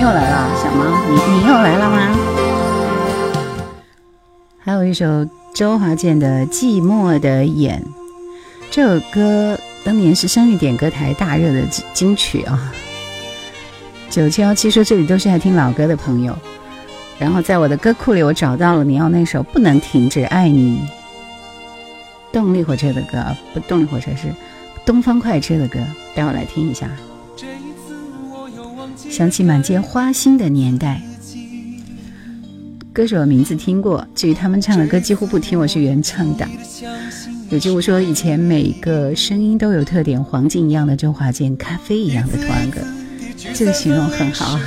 [0.00, 0.80] 又来了，小猫，
[1.10, 1.94] 你你又来了吗？
[4.64, 7.84] 还有一首周华健的《寂寞的眼》。
[8.76, 11.62] 这首歌当年是生日点歌台大热的
[11.94, 12.70] 金曲啊。
[14.10, 16.38] 九七幺七说这里都是爱听老歌的朋友，
[17.18, 20.78] 然后在我的歌库里我找到了你要那首《不能停止爱你》，
[22.30, 24.30] 动力火车的歌，不，动力火车是
[24.84, 25.78] 东方快车的歌，
[26.14, 26.90] 待会来听一下。
[29.08, 31.00] 想起满街花心的年代，
[32.92, 36.46] 歌手的名字听过，至于他们唱的歌几乎不听，我是原唱党。
[37.48, 42.80] 有句话说，以前每个声音都有特点，黄金一样的周华健，咖啡一样的童安格，
[43.54, 44.60] 这个形容很好啊。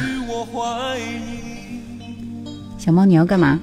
[2.78, 3.60] 小猫，你要干嘛？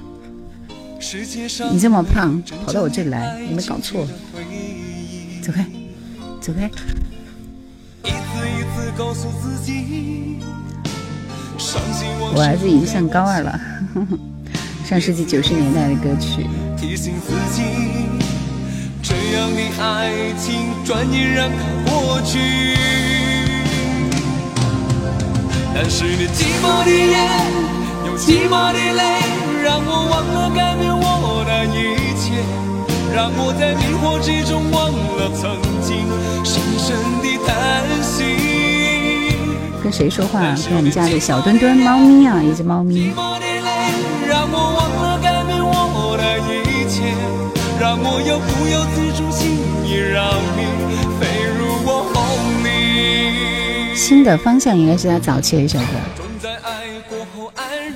[1.71, 4.07] 你这么胖，跑到我这里来，有没有搞错？
[5.41, 5.65] 走开，
[6.39, 6.69] 走开。
[12.35, 13.59] 我儿子已经上高二了，
[14.85, 16.45] 上世纪九十年代的歌曲。
[25.79, 27.15] 但是你寂寞的眼，
[28.07, 29.21] 有寂寞的泪，
[29.63, 31.77] 让我忘了改变我的一
[32.17, 32.41] 切，
[33.13, 35.87] 让我在迷惑之中忘了曾经
[36.43, 37.47] 深深的叹
[38.01, 38.15] 息。
[39.83, 40.41] 跟谁说话？
[40.67, 43.13] 跟我们家的小墩墩猫咪啊，一只猫咪。
[53.95, 55.85] 新的方向应该是他早期的一首歌。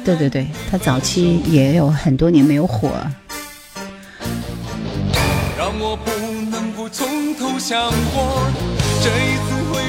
[0.03, 2.89] 对对对，他早期也有很多年没有火。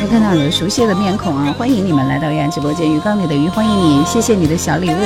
[0.01, 1.55] 没看到很多熟悉的面孔啊！
[1.59, 4.97] 欢迎你们来到依然直播间，鱼缸里的鱼，欢迎你，谢谢你的小礼物。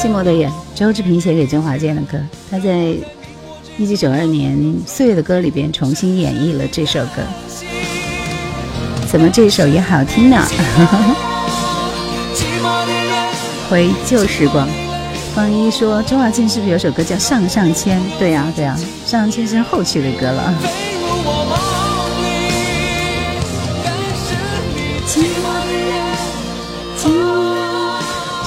[0.00, 2.18] 寂寞的眼，周志平写给周华健的歌，
[2.50, 2.94] 他在
[3.76, 7.22] 一九九二年《岁月的歌》里边重新演绎了这首歌。
[9.10, 10.42] 怎么这首也好听呢？
[13.68, 14.66] 回旧时光，
[15.38, 18.00] 方一说周华健是不是有首歌叫《上上签》？
[18.18, 18.76] 对呀对呀，
[19.08, 20.52] 《上上签》是后期的歌了。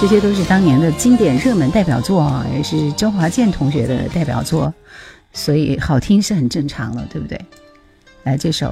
[0.01, 4.73] 这些都是当年的经典热门代表作啊，也是周华健同学的代表作，
[5.31, 7.39] 所以好听是很正常的，对不对？
[8.23, 8.67] 来，这首《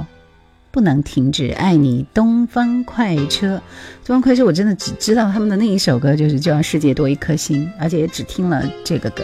[0.71, 3.61] 不能停止爱你》，东方快车，
[4.05, 9.23] 东方快车，我真的只知道他们的那一首歌，就是就让世界多一颗心，而且也只听了这个歌。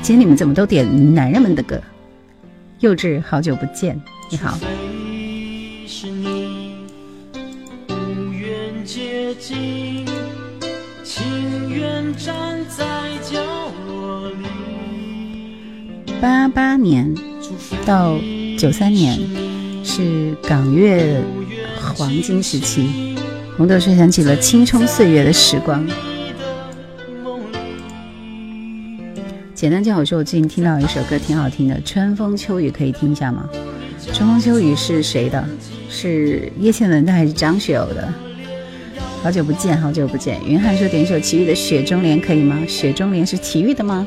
[0.00, 1.80] 今天你们怎么都点男人们的歌？
[2.80, 4.00] 幼稚，好久不见，
[4.30, 4.58] 你好。
[16.20, 17.14] 八八年
[17.84, 18.18] 到
[18.56, 19.18] 九三年
[19.84, 21.20] 是港乐
[21.94, 23.16] 黄金时期，
[23.56, 25.86] 红豆说想起了青葱岁月的时光。
[29.54, 33.48] 简单叫我说，我最近听到一首歌挺好听的，《春风秋雨》，可以听一下吗？
[34.14, 35.44] 《春风秋雨》是谁的？
[35.88, 38.12] 是叶倩文的还是张学友的？
[39.22, 40.38] 好久不见，好久不见。
[40.46, 42.58] 云汉说点一首齐豫的《雪中莲》可以吗？
[42.68, 44.06] 《雪中莲》是齐豫的吗？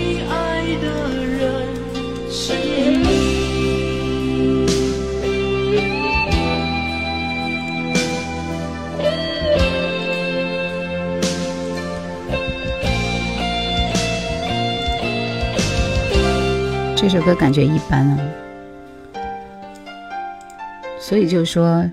[17.01, 18.19] 这首歌感觉一般啊，
[20.99, 21.83] 所以就是说，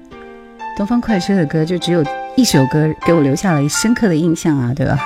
[0.76, 2.04] 东方快车的歌就只有
[2.36, 4.98] 一首歌给我留下了深刻的印象啊，对吧？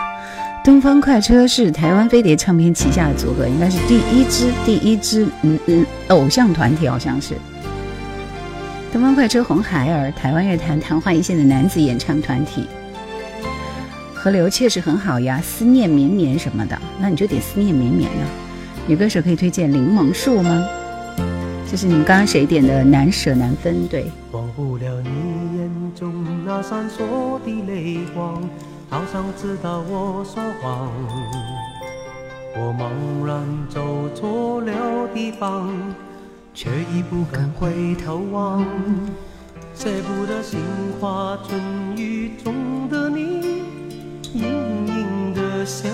[0.65, 7.37] 东方快车是台湾飞碟唱片旗下的组合，应该是第一支第一支嗯嗯偶像团体，好像是。
[8.93, 12.67] 东方快车红孩儿，台湾乐坛昙花一现的男子演唱团体。
[14.13, 18.27] 河流确实很好呀，思念绵绵什么的，那你就得思念绵绵呢。
[18.87, 20.67] 女歌手可以推荐柠檬树吗？
[21.71, 22.85] 这是你们刚刚谁点的？
[22.85, 24.05] 难舍难分，对。
[24.33, 26.13] 忘不了你眼中
[26.45, 28.43] 那闪烁的泪光，
[28.91, 30.91] 好像知道我说谎。
[32.55, 35.73] 我茫然走错了地方，
[36.53, 38.63] 却已不敢回头望。
[39.75, 40.61] 舍不得杏
[41.01, 41.59] 花春
[41.97, 42.53] 雨中
[42.91, 43.63] 的你，
[44.35, 44.45] 盈
[44.87, 45.89] 盈的笑，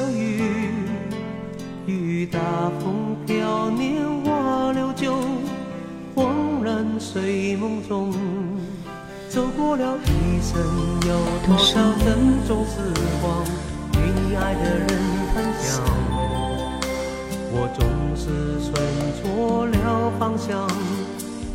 [2.18, 2.40] 雨打
[2.80, 5.14] 风飘，年华流久。
[6.16, 8.12] 恍然睡梦中，
[9.28, 10.58] 走过了一生，
[11.06, 11.16] 有
[11.46, 12.92] 多少珍重时
[13.22, 13.44] 光，
[13.92, 14.88] 与你爱的人
[15.32, 15.80] 分享。
[17.52, 18.74] 我总是选
[19.22, 20.68] 错了方向，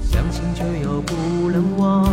[0.09, 2.05] 相信却又不能忘，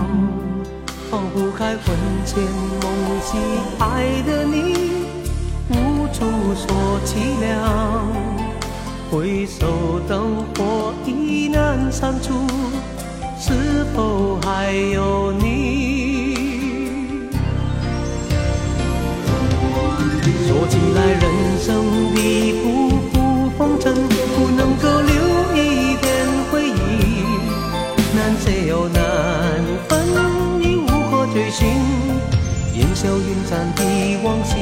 [1.09, 1.95] 放不开魂
[2.27, 2.43] 牵
[2.83, 3.39] 梦系
[3.79, 5.07] 爱的你，
[5.69, 6.25] 无处
[6.57, 8.40] 说凄凉。
[9.11, 12.47] 回首灯火已难删除，
[13.41, 16.37] 是否还有你？
[20.47, 21.25] 说起来，人
[21.59, 25.13] 生的浮浮风尘，不能够留
[25.57, 26.07] 一点
[26.53, 26.71] 回忆，
[28.15, 29.01] 难舍又难
[29.89, 30.07] 分，
[30.63, 31.67] 已无可追寻，
[32.77, 33.83] 烟消云散的
[34.23, 34.55] 往昔。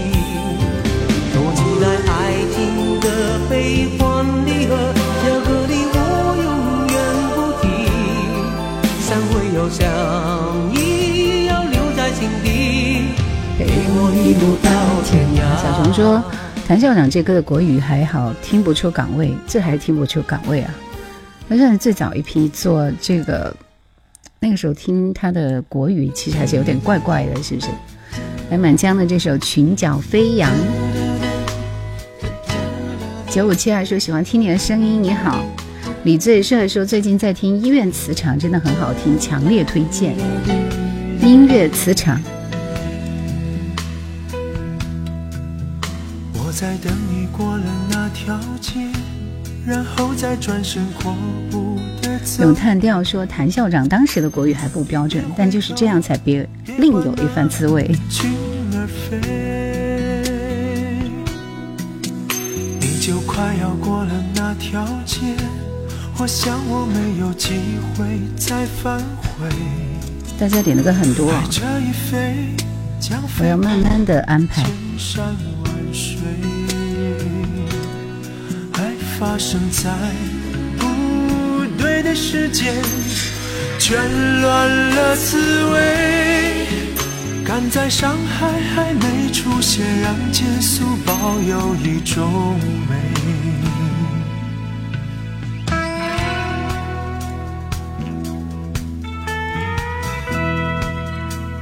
[3.69, 4.09] 悲欢。
[15.61, 16.23] 小熊说
[16.67, 20.75] ：“谭校长这歌的国语还好，听不出岗位，这还听不出岗位啊！
[21.47, 23.55] 那算是最早一批做这个，
[24.41, 27.67] 那个时候听他的国语，其实还是有点怪怪的，是不是？”
[28.51, 30.51] 来满江的这首《裙角飞扬》，
[33.31, 35.45] 九五七二说喜欢听你的声音，你好。
[36.05, 40.17] 李醉帅说最近在听医院磁场，真的很好听，强烈推荐。
[41.21, 42.19] 音乐磁场。
[46.33, 48.81] 我在等你过了那条街，
[49.67, 51.15] 然后再转身阔
[51.51, 52.43] 步的走。
[52.43, 56.49] 咏叹调说谭校长当时的国语还不标准，但就是这样才别
[56.79, 57.95] 另有一番滋味。
[58.87, 59.19] 飞，
[63.39, 65.19] 快要过了那条街。
[66.19, 69.49] 我想我没有机会再返回。
[70.37, 71.33] 大家点的歌很多，
[73.39, 74.65] 我要慢慢的安排。
[78.73, 79.89] 爱发生在
[80.77, 82.75] 不对的时间，
[84.41, 86.88] 了滋味。
[87.49, 92.95] 赶在伤害还没出现，让结束保有一种美。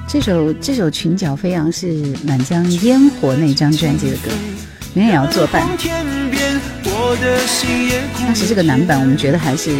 [0.09, 1.87] 这首这首《裙角飞扬》是
[2.26, 4.32] 满江烟火那张专辑的歌，
[4.93, 5.68] 明天也要作伴。
[8.18, 9.70] 当时这个男版我们觉得还是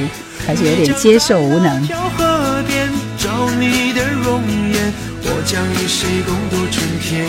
[0.47, 1.85] 还是有点接受无能。
[5.47, 7.25] 将与谁共度春天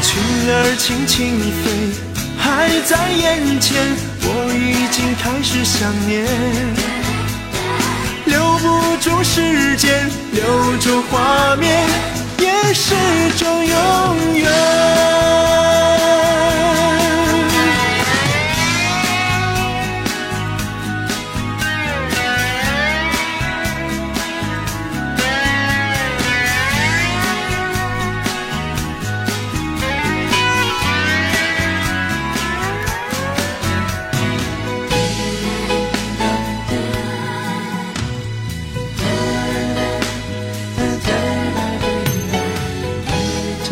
[0.00, 1.92] 裙儿轻轻飞，
[2.38, 6.26] 还在眼前，我已经开始想念。
[8.24, 11.86] 留不住时间，留住画面，
[12.38, 12.94] 也是
[13.36, 15.33] 种永远。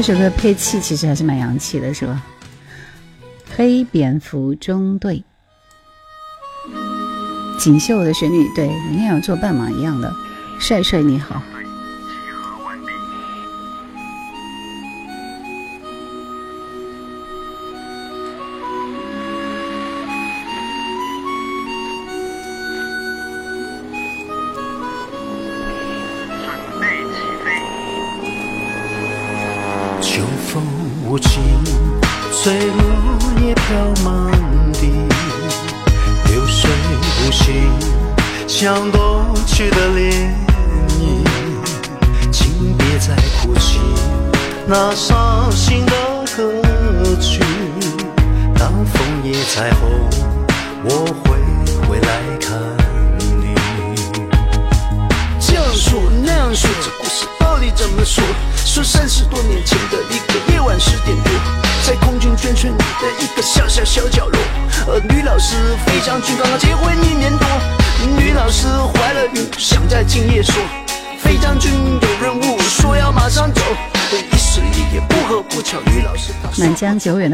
[0.05, 2.21] 这首歌配器其实还是蛮洋气的，是吧？
[3.55, 5.23] 黑蝙蝠中队，
[7.57, 10.13] 锦绣的旋律，对，明天要做伴嘛一样的。
[10.59, 11.41] 帅帅你好。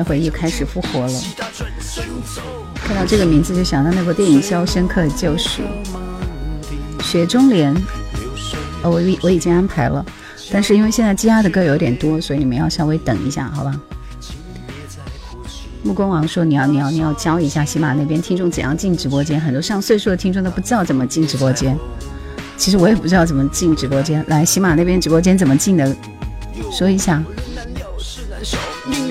[0.09, 1.21] 回忆开始复活了。
[2.75, 5.63] 看到这个名字就想到那部电影《肖申克的救赎》，
[7.05, 7.75] 雪中莲。
[8.83, 10.05] 哦，我已我已经安排了，
[10.51, 13.79] 但是因为现在积压的歌有点多，所以你们要稍微等一下，好吧？
[15.83, 21.77] 木工王说你要你要你要教一下喜马那边听众怎样进直播间，很多上岁数的听众都不知道怎么进直播间。
[22.57, 25.95] 其实我也不知道怎么进直播间，来喜马那边直播间怎么进的，
[26.73, 27.23] 说一下。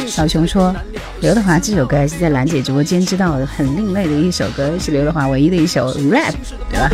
[0.08, 0.74] 小熊说
[1.20, 6.34] 刘德华这首歌还是在兰姐直播间知道的，很另类的一首歌，是刘德华唯一的一首 rap，
[6.70, 6.90] 对吧？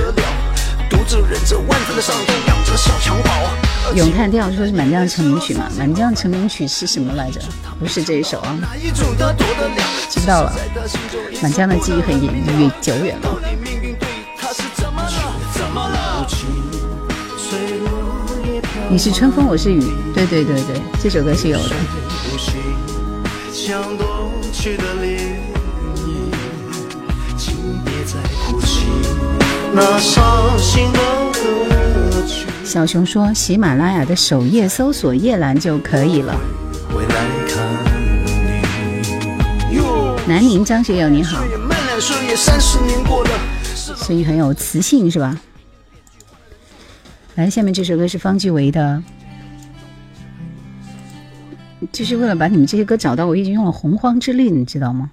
[3.95, 5.69] 咏叹调说是满江成名曲嘛？
[5.77, 7.39] 满江成名曲是什么来着？
[7.79, 8.57] 不是这一首啊，
[10.09, 10.53] 知道了。
[11.41, 13.39] 满江的记忆很远远久远了。
[18.89, 19.83] 你是春风，我是雨，
[20.15, 21.75] 对对对对，这首歌是有的。
[24.51, 25.17] 去的涟
[25.95, 26.05] 漪。
[27.37, 27.55] 请
[27.85, 28.85] 别再哭泣，
[29.73, 30.99] 那伤心的
[31.31, 32.45] 歌曲。
[32.65, 36.37] 小熊说喜马拉雅的首页搜索叶兰就可以了。
[36.89, 37.15] 回来
[37.47, 37.63] 看
[39.71, 39.79] 你。
[40.27, 41.41] 南宁张学友你好。
[43.95, 45.39] 声音很有磁性是吧？
[47.35, 49.01] 来，下面这首歌是方季韦的，
[51.91, 55.11] 就是为了把你们这些歌找到，我已经用了洪荒之力，你知道吗？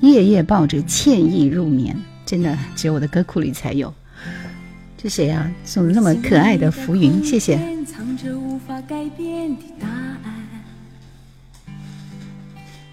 [0.00, 3.92] 夜夜抱着歉意入眠，真的只有我的歌库里才有。
[4.96, 7.58] 这谁呀、送的那么可爱的浮云，谢谢。
[7.84, 10.20] 藏着无法改变的答案。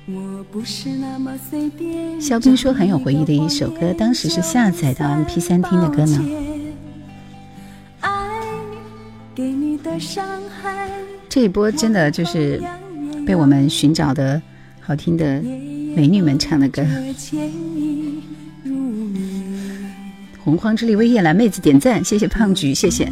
[0.06, 2.20] 我不是那么随便。
[2.22, 6.26] 肖冰说很有回忆的一首歌，当时是下载到 MP 3听的歌呢。
[8.00, 8.12] 爱
[9.36, 10.26] 给你的伤
[10.62, 10.90] 害，
[11.38, 12.60] 这一波真的就是
[13.24, 14.42] 被我们寻找的
[14.82, 15.40] 好听的
[15.96, 16.84] 美女们唱的歌。
[20.44, 23.08] 洪荒之力为叶兰妹子点赞，谢谢胖菊，谢谢。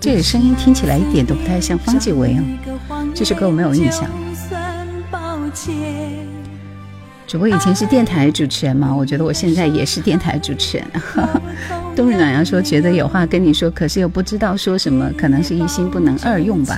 [0.00, 2.42] 这个声音听起来一点都不太像方季韦啊。
[3.14, 5.76] 这首歌我没有印象算抱歉
[7.30, 10.86] 主播以前是电台主持人嘛，我觉得我现在也是电台主持人。
[11.94, 16.76] 冬日暖阳说觉得有话跟你说，可是又不知道说什么，可能是一心不能二用吧。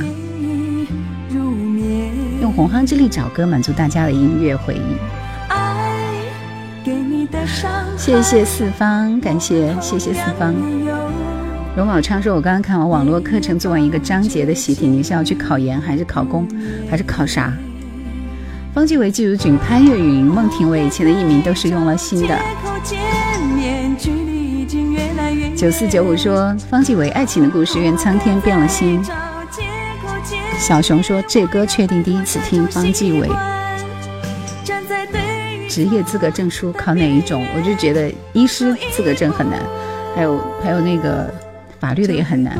[2.42, 4.94] 用洪荒之力找歌满足大家的音乐回忆。
[5.48, 5.96] 爱
[6.84, 10.54] 给你的伤谢谢四方，感谢谢谢四方。
[11.74, 16.46] 荣宝昌说：“我刚刚看完网络课程，做完一个章节的习题，你是要去考研，还是考公，
[16.90, 17.50] 还是考啥？”
[18.74, 22.34] 方季韦、季如锦、潘越云、孟庭苇以前的艺名都是用了新的。
[22.64, 22.98] 口见
[23.54, 29.04] 面，距离已经越来越远九四九五说：“方季韦爱情的故事，愿苍天变了心。”
[30.58, 33.28] 小熊说：“这歌确定第一次听方季韦。
[35.68, 37.46] 职业资格证书考哪一种？
[37.54, 39.60] 我就觉得医师资格证很难，
[40.16, 41.30] 还有还有那个
[41.78, 42.56] 法律的也很难。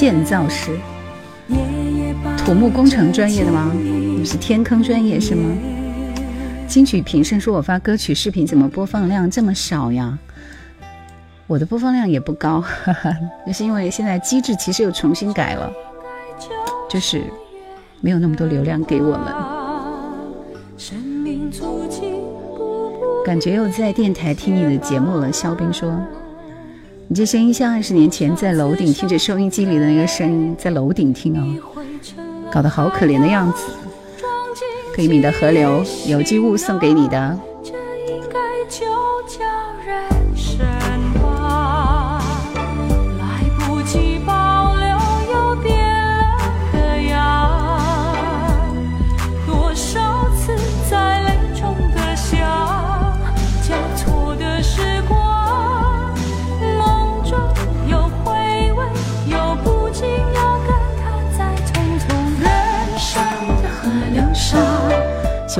[0.00, 0.78] 建造师。”
[2.38, 3.70] 土木工程专业的吗？
[3.74, 5.54] 你是天坑专业是吗？
[6.66, 10.18] 金曲评审说我发歌曲视频怎么播放量这么少呀？
[11.46, 13.14] 我的播放量也不高，哈哈，
[13.46, 15.70] 那是因为现在机制其实又重新改了，
[16.88, 17.22] 就是
[18.00, 19.34] 没有那么多流量给我们。
[23.26, 25.30] 感觉又在电台听你的节目了。
[25.30, 25.92] 肖冰说
[27.12, 31.42] ：“你这声音像二十年前在楼顶听着收音机里的那个声音，在楼顶听哦，
[32.52, 33.64] 搞得好可怜的样子。”
[34.94, 37.36] 可以米的河流有机物送给你的。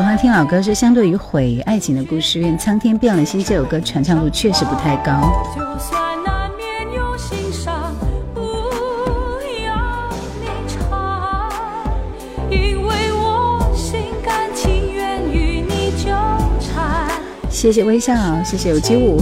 [0.01, 5.31] 喜欢听老歌是相对于毁爱情的故事，愿苍天变了心这首歌传唱度确实不太高。
[5.55, 7.95] 就算难免有心伤，
[8.33, 8.41] 不
[9.63, 10.09] 要
[10.41, 11.53] 你尝，
[12.49, 16.09] 因为我心甘情愿与你纠
[16.59, 17.11] 缠。
[17.51, 19.21] 谢谢微笑，谢谢有机舞。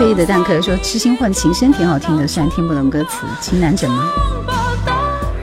[0.00, 4.02] 退役的蛋壳说：“痴心换情深挺好听的，虽然听不懂歌词，情难枕吗？”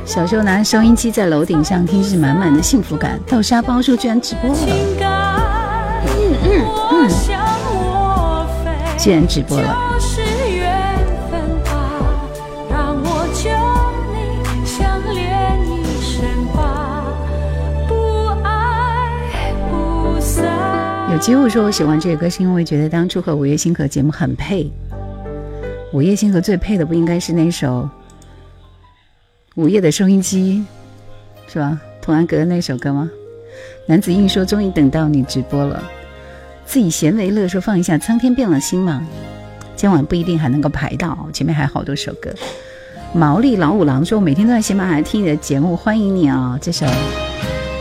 [0.03, 3.20] 小时候拿着收音机在楼顶上听，是满满的幸福感。
[3.28, 4.58] 豆沙包说居然直播了，
[6.08, 7.08] 嗯嗯嗯，
[8.97, 9.86] 居然直播了。
[21.18, 21.20] 散。
[21.20, 24.72] 有机会说我喜欢这个歌，是因为觉得当初和午夜星河节目很配。
[25.91, 27.89] 午夜星河最配的不应该是那首
[29.61, 30.63] 《午夜的收音机》，
[31.51, 31.82] 是吧？
[32.01, 33.09] 童安格的那首歌吗？
[33.88, 35.82] 男子硬说终于等到你直播了，
[36.65, 39.03] 自己闲为乐说放一下《苍天变了心》嘛。
[39.76, 42.32] 今晚不一定还能够排到，前面还有好多首歌。
[43.13, 46.86] 毛利老五郎说：“每天都在喜马拉雅听你的节目，欢迎你啊！”这首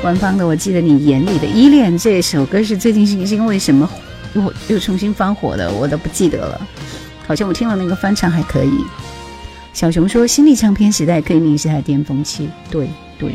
[0.03, 3.91] 官方的，我记得你眼里的依恋这首歌是最近是是因为什么
[4.35, 6.61] 又又重新翻火的，我都不记得了。
[7.27, 8.85] 好像我听了那个翻唱还可以。
[9.73, 12.89] 小熊说：“新力唱片时代，克里米时代巅峰期。”对
[13.19, 13.33] 对，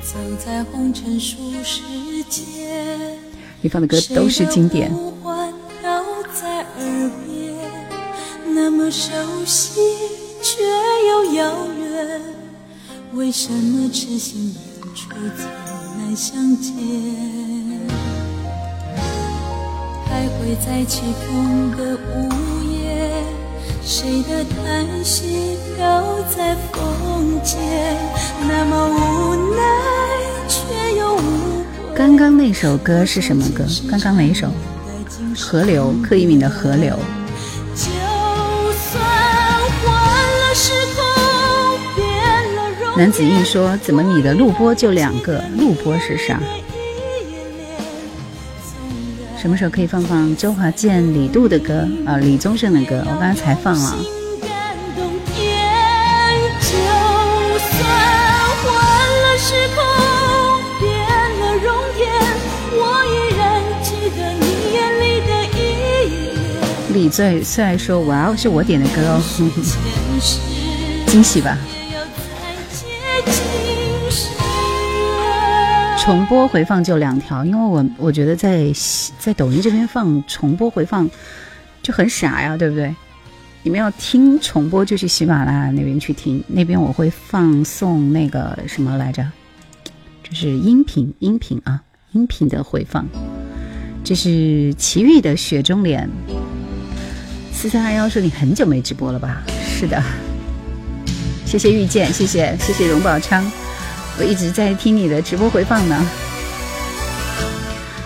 [0.00, 1.82] 走在红尘俗世
[2.28, 3.18] 间，
[3.60, 4.90] 你放的歌都是经典
[6.32, 7.54] 在耳边，
[8.54, 9.10] 那么熟
[9.44, 9.80] 悉
[10.42, 10.62] 却
[11.08, 12.20] 又遥远，
[13.12, 15.04] 为什么痴心人却
[15.36, 15.46] 总
[15.98, 16.72] 难相见？
[20.06, 22.28] 徘徊在起风的午
[22.72, 23.12] 夜，
[23.84, 26.02] 谁的叹息飘
[26.34, 27.58] 在风间？
[28.48, 29.60] 那么无奈
[30.48, 31.94] 却又无悔。
[31.94, 33.66] 刚刚那首歌是什么歌？
[33.90, 34.48] 刚刚哪一首？
[35.38, 36.94] 河流，柯以敏的《河流》。
[42.96, 45.42] 男子硬说：“怎么你的录播就两个？
[45.56, 46.40] 录播是啥？
[49.40, 52.18] 什么时候可以放放周华健、李杜的歌啊？
[52.18, 53.02] 李宗盛的歌？
[53.06, 53.96] 我刚才才放了。
[53.98, 55.66] 情感动天，
[56.60, 56.76] 就
[57.58, 57.80] 算
[58.60, 58.68] 换
[59.22, 59.80] 了时空，
[60.78, 60.90] 变
[61.40, 62.04] 了容颜，
[62.74, 63.40] 我依然
[63.82, 65.58] 记得你眼里的依
[66.34, 66.92] 恋。
[66.92, 69.22] 李最最爱说：“哇哦，是我点的歌哦，
[71.06, 71.56] 惊喜吧？”
[76.02, 78.72] 重播回放就两条，因为我我觉得在
[79.18, 81.08] 在抖音这边放重播回放
[81.82, 82.92] 就很傻呀，对不对？
[83.62, 89.24] 你们要听重播就去喜马拉雅那边去听，那边我会放送那个什么来着，
[90.22, 91.82] 就是音频音频啊，
[92.12, 93.06] 音频的回放。
[94.02, 96.08] 这是奇遇的雪中莲，
[97.52, 99.42] 四三二幺说你很久没直播了吧？
[99.78, 100.02] 是的，
[101.44, 103.44] 谢谢遇见，谢谢谢谢荣宝昌。
[104.20, 106.06] 我一直在听你的直播回放呢。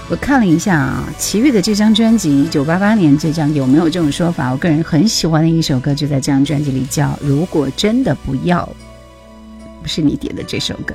[0.08, 4.52] 我看了一下啊，齐豫的这张专辑，一九八八年这张有没有这种说法？
[4.52, 8.60] 我个人很喜欢的一首歌就在这张专辑里，叫《如果真的不要》，
[9.82, 10.94] 不是你点的这首歌。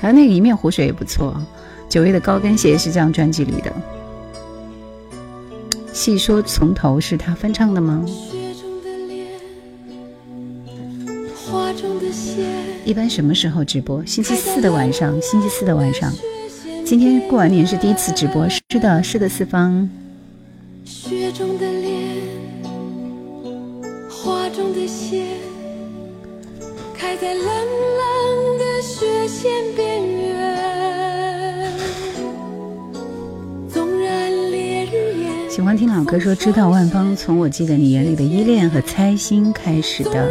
[0.00, 1.38] 还有那个一面湖水也不错，
[1.86, 3.70] 九月的高跟鞋是这张专辑里的。
[5.92, 8.02] 细说从头是他翻唱的吗？
[12.84, 14.04] 一般什么时候直播？
[14.04, 16.12] 星期四的晚上，星期四的晚上。
[16.84, 19.88] 今天过完年是第一次直播，是的，是的，四方。
[20.84, 22.22] 雪中的脸，
[24.08, 25.26] 花中的线，
[26.96, 31.72] 开在冷冷的雪线边缘。
[33.68, 40.28] 纵然烈日炎，喜欢听老歌，说知道万芳从我记得你眼里的依恋和猜心开始的。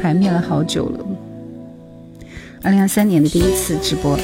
[0.00, 0.98] 排面了好久了。
[2.62, 4.18] 二零二三年的第一次直播，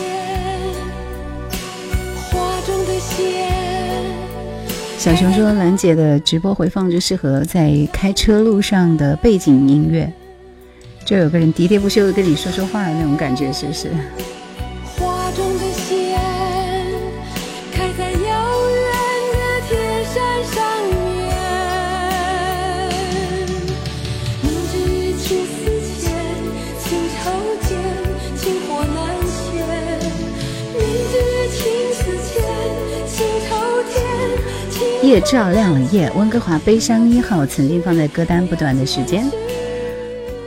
[4.98, 10.12] 小熊说兰姐的直播回放就适合在开车路上的背景音乐。
[11.04, 13.90] 就有个人喋喋不休的跟你说说话的那种感觉，是不是？
[35.20, 39.30] 照亮了夜，温哥华悲伤一号曾经放在歌单不短的时间。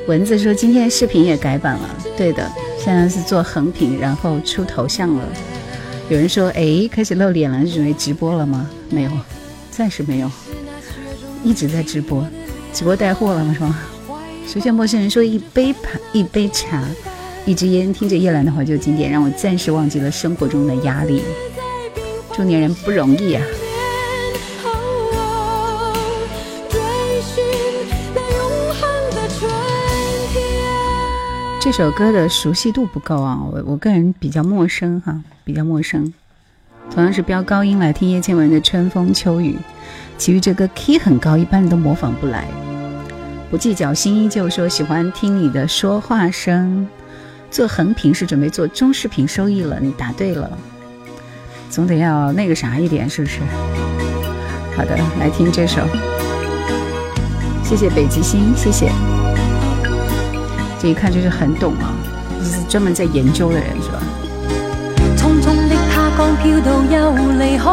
[0.07, 5.23] 蚊子说今天视频也改版了，对的，现在是做横屏，然后出头像了。
[6.09, 8.67] 有人说，哎，开始露脸了，准备直播了吗？
[8.89, 9.11] 没有，
[9.69, 10.31] 暂时没有，
[11.43, 12.25] 一直在直播，
[12.73, 13.53] 直播带货了吗？
[13.53, 13.79] 是吗？
[14.47, 15.79] 熟悉陌生人说一杯茶，
[16.11, 16.83] 一杯茶，
[17.45, 21.21] 一支烟，听着叶兰的怀旧经典，让我暂时忘记了生活中的压力。
[22.33, 23.43] 中年人不容易啊。
[31.71, 36.11] 这首歌的熟悉度不够啊，我我个人比较陌生哈，比较陌生。
[36.89, 39.51] 同样是飙高音来听叶倩文的《春风秋雨》，
[40.17, 42.47] 其余这歌 key 很高，一般人都模仿不来。
[43.51, 46.87] 不计较心依旧说喜欢听你的说话声，
[47.51, 50.49] 做横屏是准备做中视频收益了，你答对了。
[51.69, 53.41] 总得要那个啥一点，是不是？
[54.75, 55.83] 好的，来听这首。
[57.63, 58.91] 谢谢北极星，谢谢。
[60.81, 61.91] 这一看就是很懂啊，
[62.39, 63.99] 就是专门在研究的人是吧？
[65.17, 67.63] 匆匆的他刚飘到又离开，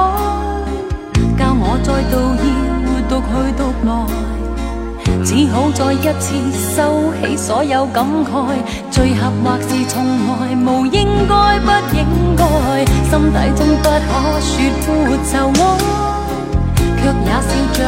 [1.38, 2.44] 教我再度要
[3.08, 3.90] 獨去獨來，
[5.24, 6.34] 只好再一次
[6.74, 8.58] 收起所有感慨，
[8.90, 9.94] 最合或是从
[10.26, 12.02] 来无应该不应
[12.36, 12.42] 该，
[13.08, 14.10] 心底中不可
[14.42, 14.50] 說
[14.98, 15.62] 沒就愛，
[16.98, 17.78] 卻也笑着。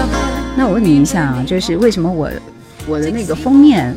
[0.54, 2.30] 那我问你一下啊，就是为什么我
[2.86, 3.96] 我的那个封面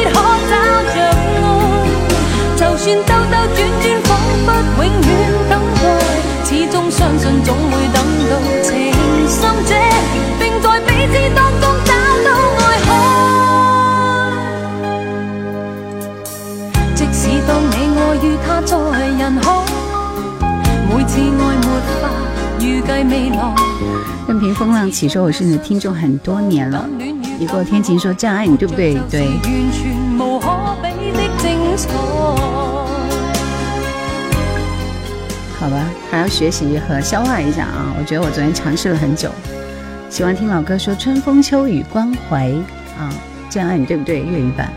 [2.61, 4.07] 就算兜兜轉轉，彷
[4.45, 4.47] 彿
[4.77, 5.03] 永遠
[5.49, 5.83] 等待，
[6.45, 7.97] 始終相信總會等
[8.29, 8.31] 到
[8.61, 8.69] 情
[9.27, 9.73] 深者，
[10.39, 11.91] 並在彼此當中找
[12.23, 12.89] 到愛海。
[16.93, 18.77] 即使當你愛與他在
[19.17, 19.45] 人海，
[20.87, 21.65] 每次愛沒
[21.99, 22.03] 法
[22.59, 23.39] 預計未來。
[24.27, 26.87] 任凭風浪起，說我是你的聽眾很多年了。
[27.39, 28.99] 雨過天晴說這樣愛你對不對？
[29.09, 29.31] 對。
[31.87, 33.57] 完全無可比的精
[34.27, 34.35] 彩。
[35.59, 37.93] 好吧，还要学习和消化一下啊！
[37.99, 39.29] 我觉得我昨天尝试了很久，
[40.09, 42.49] 喜欢听老歌说春风秋雨关怀
[42.97, 43.13] 啊，
[43.49, 44.19] 这样爱你对不对？
[44.19, 44.71] 粤语版。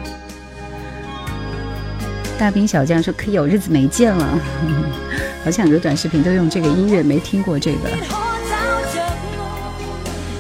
[2.39, 4.39] 大兵小将说可以有日子没见了，
[5.45, 7.89] 好像很多短视频都用这个音乐，没听过这个。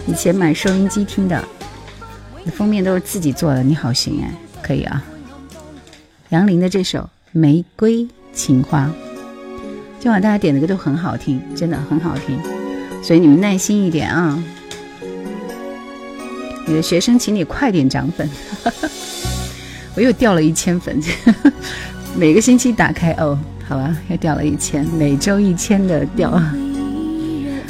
[0.07, 1.43] 以前买收音机听的，
[2.53, 5.03] 封面都是自己做的，你好行哎，可以啊。
[6.35, 6.99] 楊林的这首
[7.30, 8.87] 《玫瑰情花》。
[10.01, 12.37] 今晚大家点的歌都很好听，真的很好听，
[13.05, 14.37] 所以你们耐心一点啊！
[16.66, 18.28] 你的学生，请你快点涨粉，
[19.95, 21.01] 我又掉了一千粉，
[22.18, 26.32] 每个星期打开哦，好吧，又掉了一千，每周一千的掉，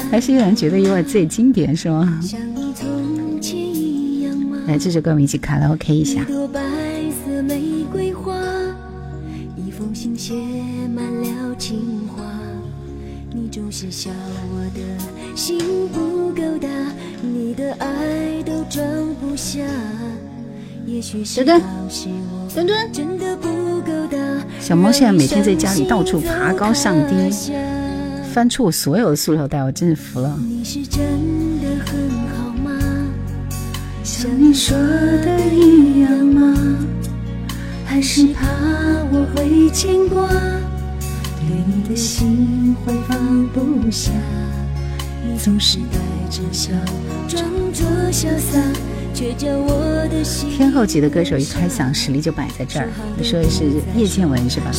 [0.09, 2.19] 还是依然觉得意外最经典，是吗？
[4.65, 6.25] 来，这首歌我们一起卡拉 OK 一下。
[10.15, 10.33] 一封信寫
[10.87, 12.23] 滿了情话。
[13.33, 14.09] 你总是笑
[14.49, 15.59] 我的心
[15.89, 16.69] 不够大，
[17.21, 18.85] 你的爱都装
[19.15, 19.59] 不下。
[20.85, 22.63] 也许是墩當時我
[23.19, 23.49] 的不
[23.81, 24.17] 够大。
[24.61, 27.15] 小猫现在每天在家里到处爬高上低，
[28.33, 30.39] 翻出我所有的塑料袋，我真是服了。
[30.39, 31.03] 你是真
[31.61, 32.71] 的很好吗？
[34.01, 36.55] 像你说的一樣嗎？
[37.87, 38.45] 還是怕
[39.11, 44.11] 我会牵挂，对你的心会放不下。
[45.25, 45.97] 你总是带
[46.29, 46.71] 着笑，
[47.27, 48.59] 装作瀟灑，
[49.13, 52.89] 卻叫我的心天后级的歌手一开嗓，实力就摆在这儿。
[53.17, 53.63] 你说的是
[53.95, 54.71] 叶倩文是吧？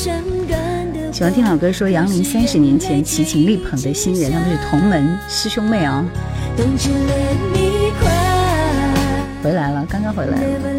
[1.13, 6.05] 喜欢听老歌，说杨林三十年前齐秦力捧的新人，他们是同门师兄妹啊、哦。
[9.43, 10.76] 回来了，刚刚回来了。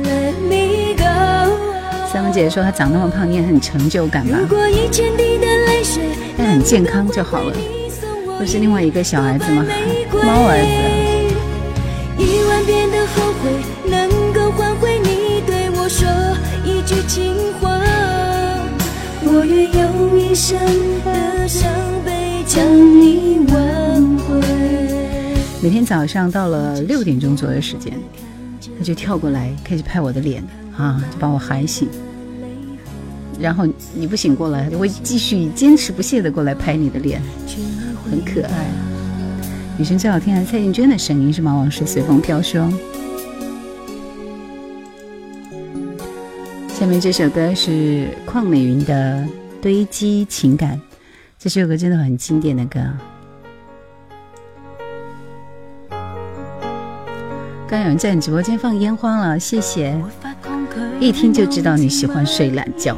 [2.11, 4.37] 三文姐姐说她长那么胖，你也很成就感吧？
[4.39, 6.03] 如果以前滴的泪水
[6.37, 7.53] 但很健康就好了。
[8.39, 9.65] 不是另外一个小儿子吗？
[10.13, 12.23] 猫儿子。
[12.23, 13.51] 一万遍的后悔，
[13.89, 16.07] 能够换回你对我说
[16.63, 17.77] 一句情话。
[19.23, 20.57] 我愿用一生
[21.03, 21.69] 的伤
[22.05, 22.63] 悲将
[23.01, 24.41] 你挽回。
[25.61, 27.93] 每天早上到了六点钟左右时间，
[28.77, 30.41] 他就跳过来开始拍我的脸
[30.77, 31.89] 啊，就把我喊醒。
[33.39, 37.21] 然后你不醒过来，我会继续坚持不懈的过来拍你的脸，
[38.09, 38.65] 很可爱。
[39.77, 41.55] 女生最好听还是蔡幸娟的声音，是吗？
[41.55, 42.67] 往事随风飘说。
[46.67, 49.23] 下面这首歌是邝美云的
[49.61, 50.75] 《堆积情感》，
[51.37, 52.79] 这首歌真的很经典的歌。
[57.67, 59.99] 刚有人在你直播间放烟花了，谢谢。
[60.99, 62.97] 一听就知道你喜欢睡懒觉。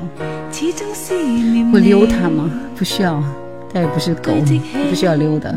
[1.71, 2.49] 会溜它吗？
[2.75, 3.21] 不需要，
[3.73, 4.31] 它也不是狗，
[4.89, 5.53] 不需要溜的。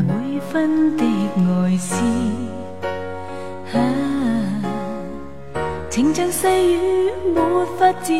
[5.89, 8.13] 情像细雨，没法支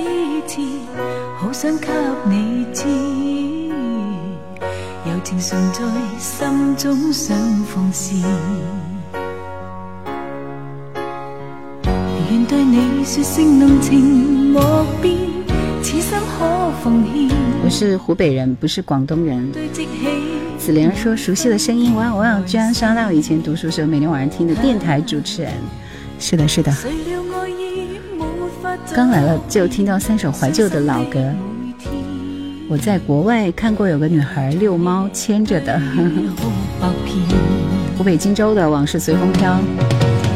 [0.47, 0.61] 持，
[1.37, 1.87] 好想给
[2.29, 2.83] 你知，
[5.05, 5.81] 柔情常在
[6.19, 8.15] 心中想放肆。
[12.45, 15.15] 你说声浓情莫变，
[15.81, 17.29] 此生可奉献。
[17.63, 19.49] 我是湖北人，不是广东人。
[20.57, 22.39] 子莲说：“熟悉的声音，哇哇！
[22.45, 25.51] 居然刷到以前读书时候每天晚上听的电台主持人。”
[26.19, 26.73] 是的，是的。
[28.93, 31.19] 刚来了就听到三首怀旧的老歌。
[32.69, 35.81] 我在国外看过有个女孩遛猫牵着的。
[37.97, 39.57] 湖北荆州的往事随风飘。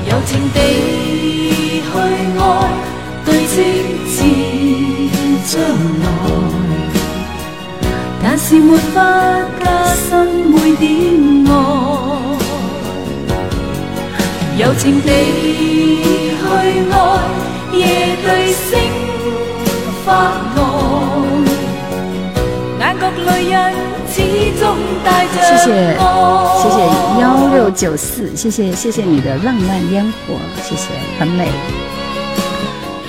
[0.10, 1.07] 柔情地
[1.98, 2.02] 去
[2.40, 2.42] 愛，
[3.26, 3.56] 堆積
[4.14, 4.18] 至
[5.48, 5.60] 將
[6.04, 6.06] 來，
[8.22, 8.96] 但是沒法
[9.64, 10.06] 加深
[10.52, 10.86] 每點
[11.48, 11.52] 愛。
[14.60, 15.08] 柔情地
[16.38, 16.42] 去
[16.92, 16.96] 愛，
[17.74, 17.82] 夜
[18.24, 18.68] 對星
[20.06, 20.08] 發
[20.56, 20.58] 呆，
[22.80, 23.54] 眼角淚印
[24.10, 24.16] 始
[24.60, 24.62] 終
[25.04, 25.68] 帶着謝謝
[26.58, 26.78] 謝謝
[27.22, 27.24] 幺
[27.54, 30.34] 六九四，謝謝謝謝你的浪漫煙火，
[30.64, 30.86] 謝謝，
[31.20, 31.48] 很美。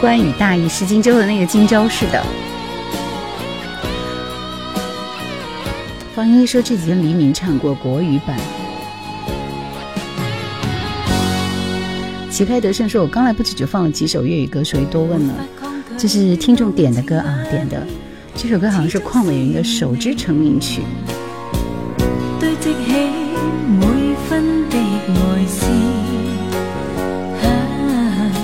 [0.01, 2.25] 关羽大意失荆州的那个荆州，是的。
[6.15, 8.39] 方一说这几天黎明唱过国语版。
[12.31, 15.35] 旗开得胜说：“我刚来不久就放了几首粤语歌，所以多问了。
[15.97, 17.85] 这是听众点的歌啊，点的。
[18.37, 20.83] 这首歌好像是邝美云的首支成名曲。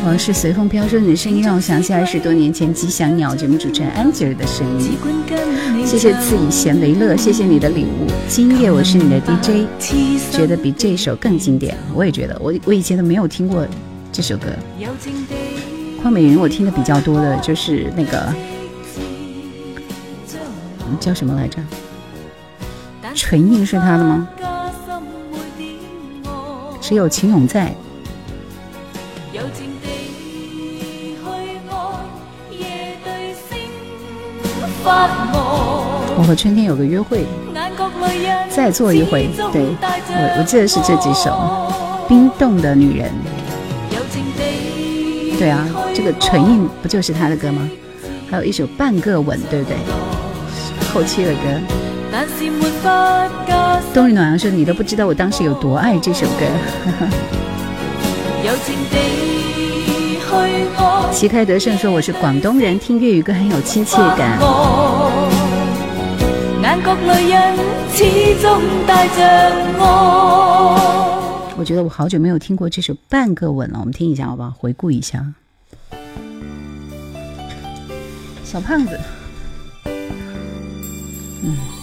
[0.04, 8.06] 啊往事隨風飄說：“你的声音让我想起二十多年前《吉祥鸟》节目主持人安吉尔的声音。”管跟你謝謝賜以贤为乐，谢谢你的礼物。
[8.28, 9.66] 今夜我是你的 DJ，
[10.30, 11.74] 觉得比这首更经典。
[11.94, 13.66] 我也觉得，我我以前都没有听过
[14.12, 14.48] 这首歌。
[14.78, 15.34] 柔情地
[16.02, 18.30] 鄺美云我听的比较多的就是那个
[20.86, 21.58] 嗯叫什么来着？
[23.14, 24.28] 唇印是他的嗎？
[24.38, 24.44] 加
[24.86, 25.74] 深每點
[26.24, 27.74] 愛只有情永在。
[34.86, 37.24] 我和春天有个约会，
[38.50, 41.34] 再做一回对我我记得是这几首
[42.06, 43.10] 冰冻的女人。
[45.38, 47.68] 对啊，这个唇印不就是他的歌吗？
[48.30, 49.76] 还有一首半个吻，对不对？
[50.92, 51.38] 后期的歌。
[53.92, 56.46] 冬日暖阳》说：“你都不知道我当时有多爱这首歌。
[60.34, 64.38] 柔情地去愛。”旗开得胜说：“我是广东人，听粤语歌很有亲切感。
[66.62, 67.36] 眼角淚印
[67.92, 68.04] 始
[68.40, 69.18] 終帶着
[69.78, 69.84] 愛。
[71.56, 74.50] 我觉得我好久没有听过这首《半个吻》了，我们听一下好不好？
[74.50, 75.24] 回顾一下。
[78.44, 78.98] 小胖子，
[81.42, 81.73] 嗯。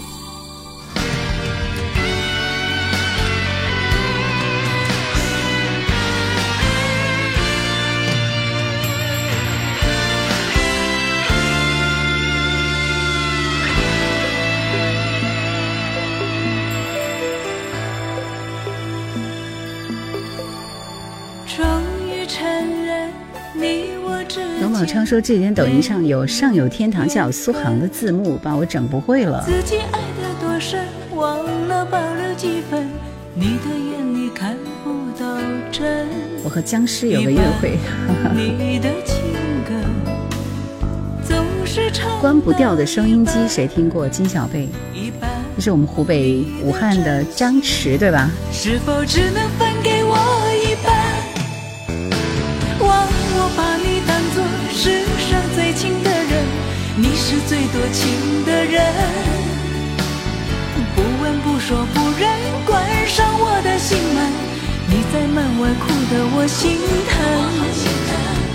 [24.85, 29.43] 之間董寶昌說：“這幾天抖音上有上有天堂，下有苏杭的字幕，把我整不会了。
[29.45, 30.85] 自己爱的多深，
[31.15, 32.87] 忘了保留几分。
[33.33, 34.89] 你的眼里看不
[35.19, 35.37] 到
[35.71, 36.07] 真，
[36.43, 38.31] 我和僵尸有個約會，哈哈。
[38.33, 39.17] 你的情
[39.67, 39.73] 歌
[41.23, 41.45] 總
[42.19, 44.07] 关不掉的收音机，谁听过？
[44.09, 44.67] 金小贝，
[45.55, 48.29] 这是我们湖北武汉的张弛，对吧？
[48.51, 49.70] 是否只能分
[55.81, 56.45] 情的人，
[56.95, 58.85] 你是最多情的人。
[60.93, 62.29] 不问不说不认，
[62.67, 64.31] 关上我的心门，
[64.85, 66.77] 你在门外哭得我心
[67.09, 67.17] 疼。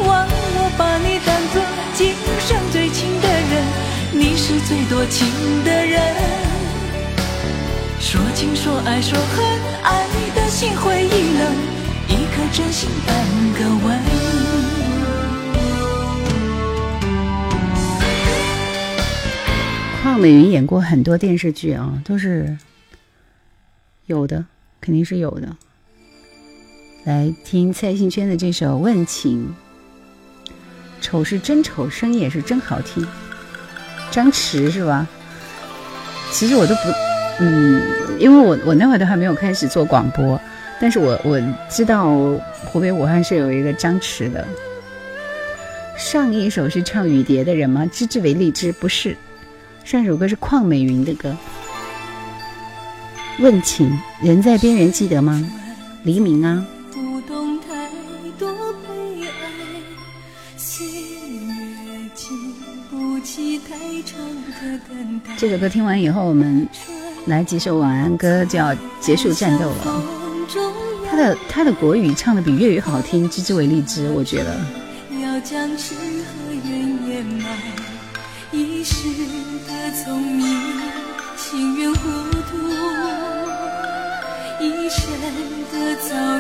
[0.07, 1.61] 忘我把你当作
[1.95, 2.15] 今
[2.47, 3.65] 生最亲的人。
[4.13, 5.27] 你是最多情
[5.65, 6.01] 的人，
[7.99, 9.45] 说情说爱说恨，
[9.83, 11.43] 爱的心灰意冷，
[12.07, 13.17] 一颗真心半
[13.59, 14.26] 个吻。
[20.07, 22.57] 邝美云演过很多电视剧啊，都是
[24.07, 24.45] 有的，
[24.81, 25.49] 肯定是有的。
[27.03, 29.53] 来听蔡幸娟的这首《问情》，
[31.01, 33.05] 丑是真丑，声音也是真好听。
[34.13, 35.09] 张弛是吧？
[36.31, 36.83] 其实我都不，
[37.41, 37.83] 嗯，
[38.21, 40.41] 因为我我那会儿都还没有开始做广播，
[40.81, 42.17] 但是我我知道
[42.65, 44.47] 湖北武汉是有一个张弛的。
[45.99, 47.85] 上一首是唱雨蝶的人吗？
[47.87, 49.17] 知之为荔枝不是，
[49.87, 51.37] 上首歌是邝美云的歌。
[53.39, 55.41] 问情，人在边缘记得吗？
[56.03, 56.67] 黎明啊。
[65.39, 66.69] 这首歌听完以后，我们
[67.27, 70.03] 来几首晚安歌就要结束战斗了。
[71.09, 74.59] 他的他的国语唱的比粤语好听，知之为荔枝，我觉得。
[75.23, 77.57] 要将痴和怨掩埋，
[78.51, 79.26] 一时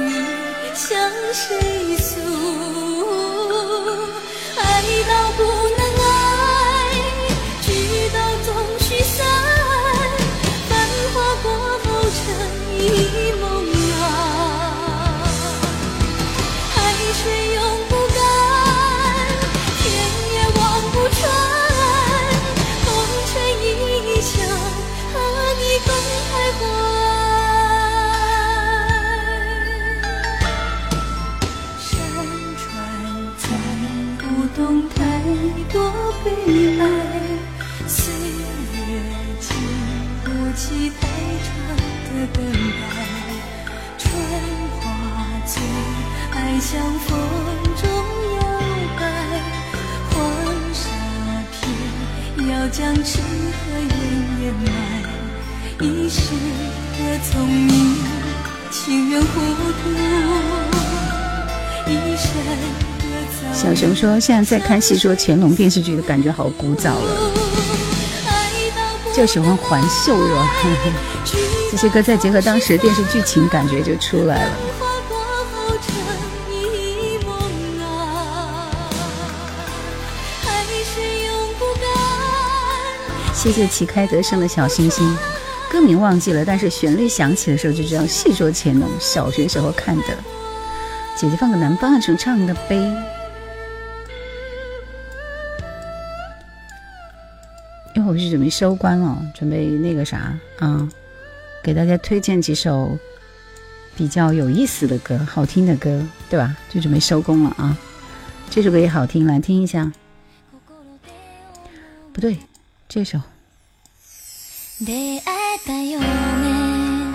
[0.00, 0.12] 遇
[0.74, 2.20] 向谁诉？
[4.56, 5.42] 爱到不
[42.34, 42.46] 能。
[46.58, 47.18] 像风
[47.76, 47.86] 中
[48.36, 48.42] 摇
[48.98, 49.00] 摆，
[50.10, 50.14] 黄
[50.72, 50.88] 沙
[51.52, 51.60] 片
[52.48, 53.24] 要将痴和
[53.78, 53.92] 怨
[54.42, 54.68] 掩埋，
[55.80, 56.18] 一世
[56.98, 57.68] 的聪明
[58.70, 59.90] 情愿糊涂，
[61.86, 62.26] 一生
[62.98, 63.02] 的
[63.54, 67.30] 小熊说：“现在在看戏说乾隆电视剧的感觉好古早了，
[69.14, 70.50] 就喜欢还秀是吧？
[71.70, 74.52] 这些歌再结合当时电视剧情，感觉就出来了。”
[83.34, 85.16] 谢谢旗开得胜的小星星，
[85.70, 88.04] 歌名忘记了，但是旋律响起的时候就知道。
[88.06, 90.04] 细说乾隆，小学时候看的。
[91.14, 92.76] 姐姐放个南方二重唱的呗。
[97.94, 100.88] 一会儿是准备收官了，准备那个啥啊，
[101.66, 102.96] 给大家推荐几首
[103.96, 106.56] 比较有意思的歌，好听的歌，对吧？
[106.72, 107.76] 就准备收工了啊。
[108.48, 109.90] 这首歌也好听，来听一下。
[112.12, 112.38] 不对，
[112.88, 113.20] 这首。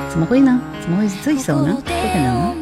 [0.10, 0.60] 怎么会呢？
[0.82, 1.74] 怎么会是这一首呢？
[1.74, 2.54] 不可能！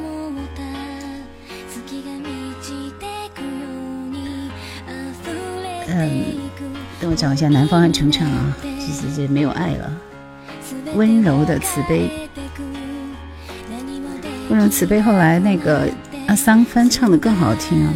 [5.88, 6.24] 嗯，
[7.02, 9.92] 等我找一下南方的重唱啊，其实这没有爱了。
[10.96, 12.30] 温柔的慈悲，
[14.50, 15.88] 温柔慈悲，后来那个
[16.28, 17.94] 阿桑翻唱的更好听啊。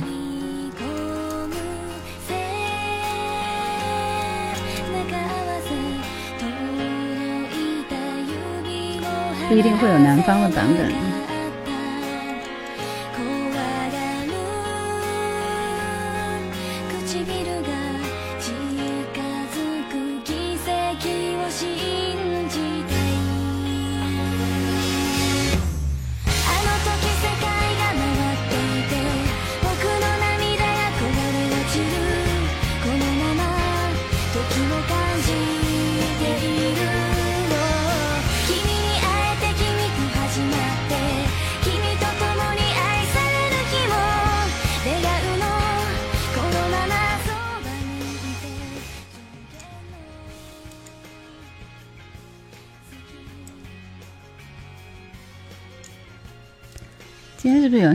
[9.49, 11.12] 不一定会有南方的版本。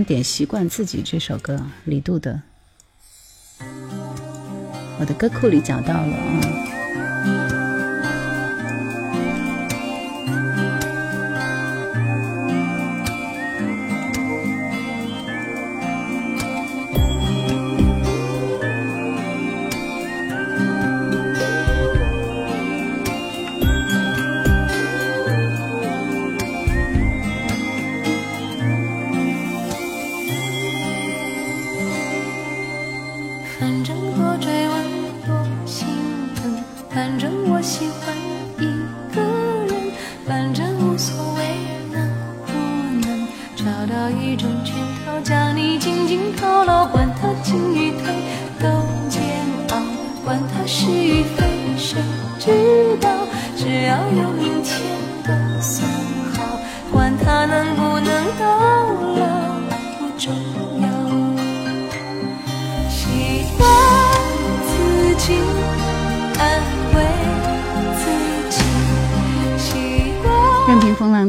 [0.09, 1.61] 点《习惯自己》这首歌？
[1.85, 2.41] 李杜的，
[4.99, 6.78] 我的歌库里找到了啊。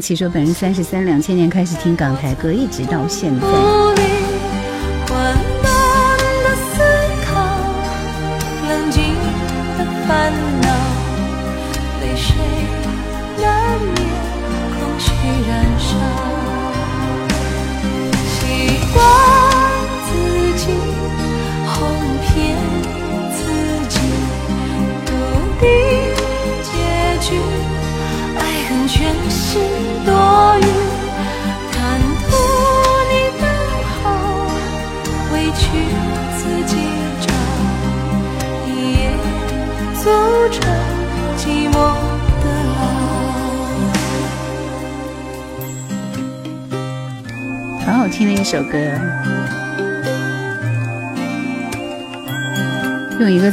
[0.09, 3.98] 其说本人三十三，两千年开始听港台歌，一直到现在。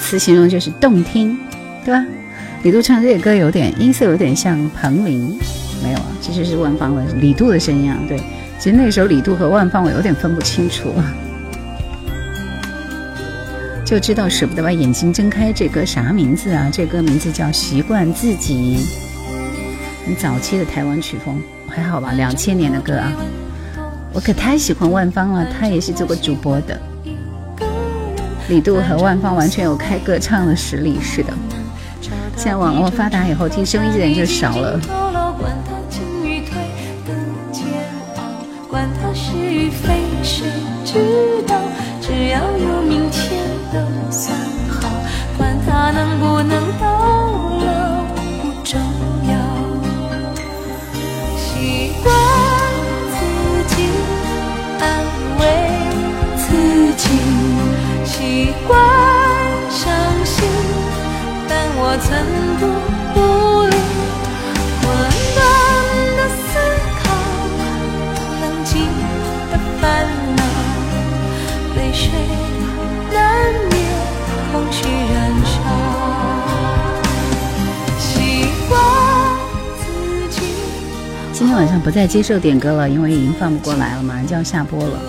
[0.06, 1.36] 词形容就是动听，
[1.84, 2.04] 对吧？
[2.62, 5.36] 李杜唱这个歌有点音色，有点像彭羚，
[5.82, 7.98] 没有啊，这就是万芳的李杜的声音啊。
[8.06, 8.16] 对，
[8.56, 10.94] 其实那时候李杜和万芳我有点分不清楚，
[13.84, 15.52] 就知道舍不得把眼睛睁开。
[15.52, 16.70] 这歌啥名字啊？
[16.72, 18.78] 这歌名字叫《习惯自己》，
[20.06, 22.12] 很早期的台湾曲风，还好吧？
[22.12, 23.12] 两千年的歌啊。
[24.12, 26.80] 我可太喜欢万芳了，她也是做过主播的。
[28.48, 31.32] 李杜和万芳完全有开歌唱的实力，是的。
[32.36, 34.80] 现在网络发达以后，听声音的人就少了。
[46.78, 46.85] 曾
[81.86, 85.00] 不再接受点歌了，因为已经放不过来了，马上就要下播了。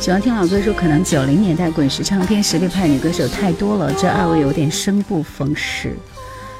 [0.00, 5.94] 喜欢听老歌说，可能九零年代滚石唱片实力派女歌手太多了，这二位有点生不逢时。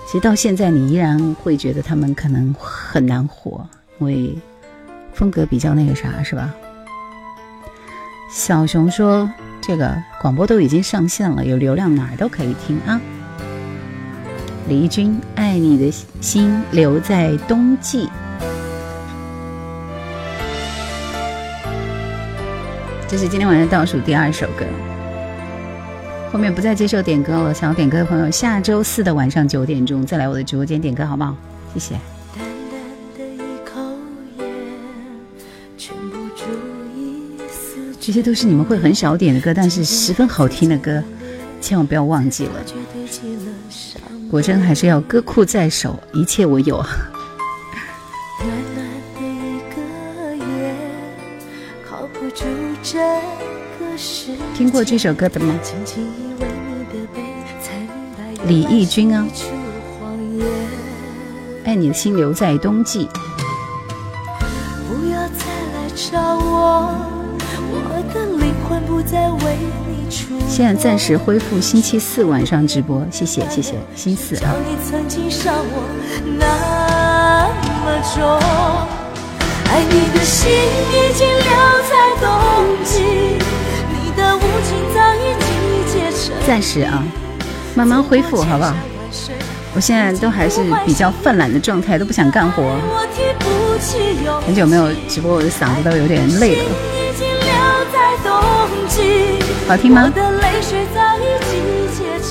[0.06, 3.66] 其实到现在，你依然会觉得他们可能很难火，
[3.98, 4.38] 因为
[5.12, 6.54] 风格比较那个啥，是吧？
[8.30, 9.28] 小熊说，
[9.60, 13.00] 这个广播都已经上线了，有流量哪儿都可以听啊。
[14.68, 18.08] 李翊君，爱你的心留在冬季。
[23.06, 24.64] 这是今天晚上倒数第二首歌，
[26.32, 27.54] 后面不再接受点歌了。
[27.54, 31.36] 想要点歌的朋友，下周四的晚上九点钟再来我的直播间点歌，好不好？
[31.74, 31.94] 谢谢。
[38.00, 41.02] 这些都是你们会很少点的歌，但是十分好听的歌，
[41.60, 42.52] 千万不要忘记了。
[44.30, 46.88] 果真还是要歌库在手，一切我有啊。
[54.54, 55.52] 听过这首歌的吗？
[58.46, 59.26] 李翊君啊，
[61.64, 63.08] 爱你的心留在冬季。
[70.48, 74.54] 现在暂时恢复星期四晚上直播，谢谢谢谢，星四啊。
[79.90, 81.50] 你的心已经留
[81.90, 82.24] 在冬
[82.84, 83.63] 季，你的无情早已集结成。
[86.46, 87.02] 暂时啊，
[87.74, 88.74] 慢慢恢复好不好？
[89.74, 92.62] 我现在都还是比较犯懒的状态，都不想干活。
[94.46, 96.64] 很久没有直播，我的嗓子都有点累了。
[99.66, 100.12] 好听吗。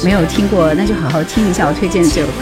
[0.03, 2.34] 没有听过，那就好好听一下我推荐的这首歌。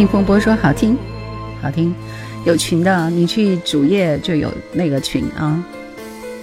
[0.00, 0.96] 听风波说好听，
[1.60, 1.94] 好听，
[2.46, 5.62] 有群的，你去主页就有那个群啊，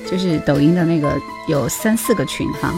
[0.05, 1.11] 就是抖音的那个
[1.47, 2.71] 有三四个群哈。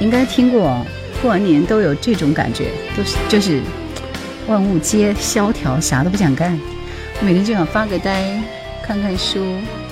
[0.00, 0.82] 应该听过，
[1.20, 3.60] 过完年都有这种感觉，都是就是
[4.48, 6.58] 万物皆萧条，啥都不想干。
[7.20, 8.42] 每天就想发个呆，
[8.82, 9.44] 看看书，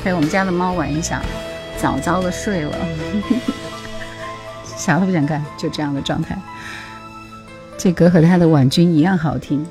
[0.02, 1.20] 陪我们家的猫玩一下，
[1.76, 2.74] 早早的睡了。
[4.84, 6.38] 啥都不想干，就这样的状态。
[7.78, 9.64] 这歌和他的《婉君》一样好听。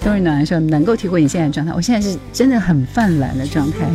[0.00, 3.88] 冬日暖暖说能够体会你现在的状态，我现在是真的很泛滥的状态。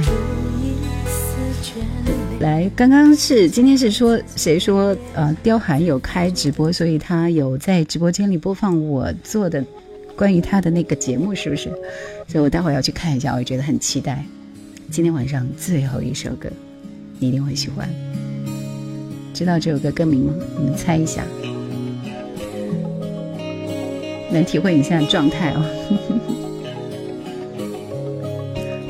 [2.39, 9.61] 来，刚刚是今天是说谁说呃刁寒有开直播，所以他有在直播间里播放我做的
[10.15, 11.69] 关于他的那个节目，是不是？
[12.27, 14.23] 所以我待会儿要去看一下，我也觉得很期待。
[14.89, 16.49] 今天晚上最后一首歌，
[17.19, 17.89] 你一定会喜欢。
[19.37, 20.33] 知道这首歌歌名吗？
[20.57, 21.21] 你们猜一下，
[24.31, 25.63] 能体会你现在状态哦。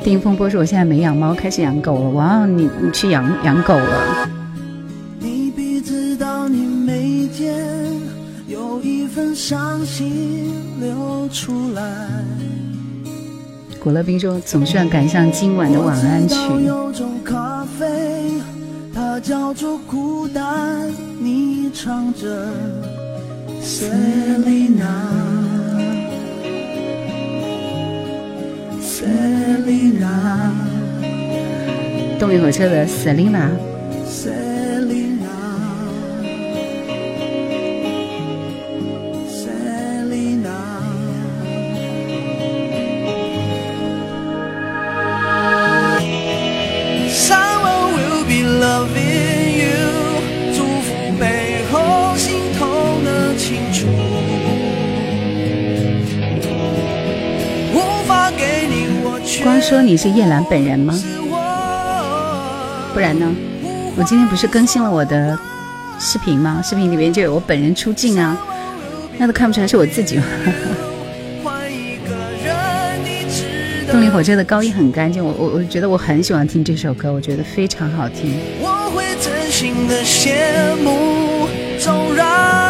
[0.02, 2.08] 丁风波说：“我现在没养猫，开始养狗了。
[2.12, 4.26] 哇，你你去养养狗了？
[5.20, 7.54] 你必知道你眉间
[8.46, 12.08] 有一份伤心流出来。
[13.78, 16.36] 古乐冰说：“总算赶上今晚的晚安曲。
[16.36, 17.86] 我知道有种咖啡，
[19.18, 20.88] 它叫做孤单，
[21.18, 22.46] 你唱着
[23.60, 24.86] Selina。
[28.80, 30.52] Selina，
[32.20, 33.48] 动力火车的 Selina，
[59.48, 60.92] 光说你是叶兰本人吗？
[62.92, 63.34] 不然呢？
[63.96, 65.38] 我今天不是更新了我的
[65.98, 66.60] 视频吗？
[66.62, 68.36] 视频里面就有我本人出镜啊，
[69.16, 70.24] 那都看不出来是我自己吗？
[73.90, 78.34] 动力火车的高音很干净，我我我觉得我很喜欢听这首歌，我觉得非常好听。
[78.60, 81.48] 我会真心的羡慕，
[81.78, 82.67] 纵然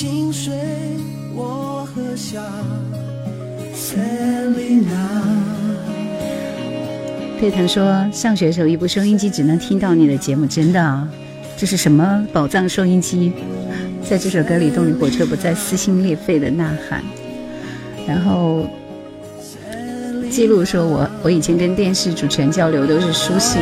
[0.00, 0.54] 心碎，
[1.34, 2.40] 我喝下。
[3.76, 4.86] Selina，
[7.38, 11.06] 沸腾说，上学的时候一部收音机只能听到你的节目，真的啊？
[11.54, 13.30] 这是什么宝藏收音机？
[14.08, 17.04] 在这首歌里，动力火车不再撕心裂肺的呐喊。
[18.08, 18.64] 然后
[20.30, 23.60] 记录说我我以前跟电视主持人交流都是书信。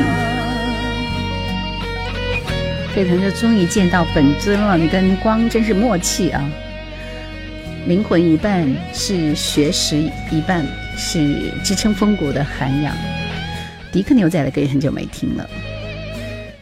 [2.99, 6.45] 沸腾说终于见到本尊了，你跟光真是默契啊！
[7.87, 9.97] 灵魂一半是学识，
[10.33, 10.67] 一半
[10.97, 12.93] 是支撑风骨的涵养。
[13.93, 15.49] 迪克牛仔的歌也很久没听了。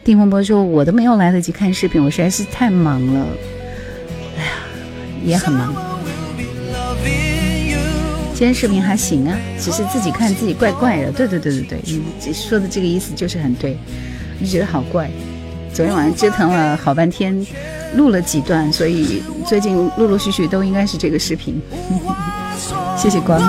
[0.03, 3.27] 丁风波说：“我都没有来得及看视频，我实在是太忙了。
[4.37, 4.49] 哎呀，
[5.25, 5.73] 也很忙。
[8.35, 11.11] 今天视频还行啊，只是自己看自己怪怪的。
[11.11, 13.75] 对对对对对，你说的这个意思就是很对，
[14.39, 15.09] 我就觉得好怪。
[15.73, 17.45] 昨天晚上折腾了好半天，
[17.95, 21.61] 录了几段，所以最近陆陆续续都应该是这个视频。
[22.97, 23.39] 谢谢光。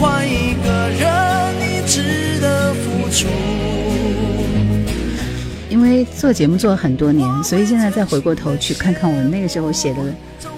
[0.00, 3.28] 换一个人，你值得付出。
[5.68, 10.00] 因为做节目做了很多年，所以现在再回过头去看看我那个时候写的、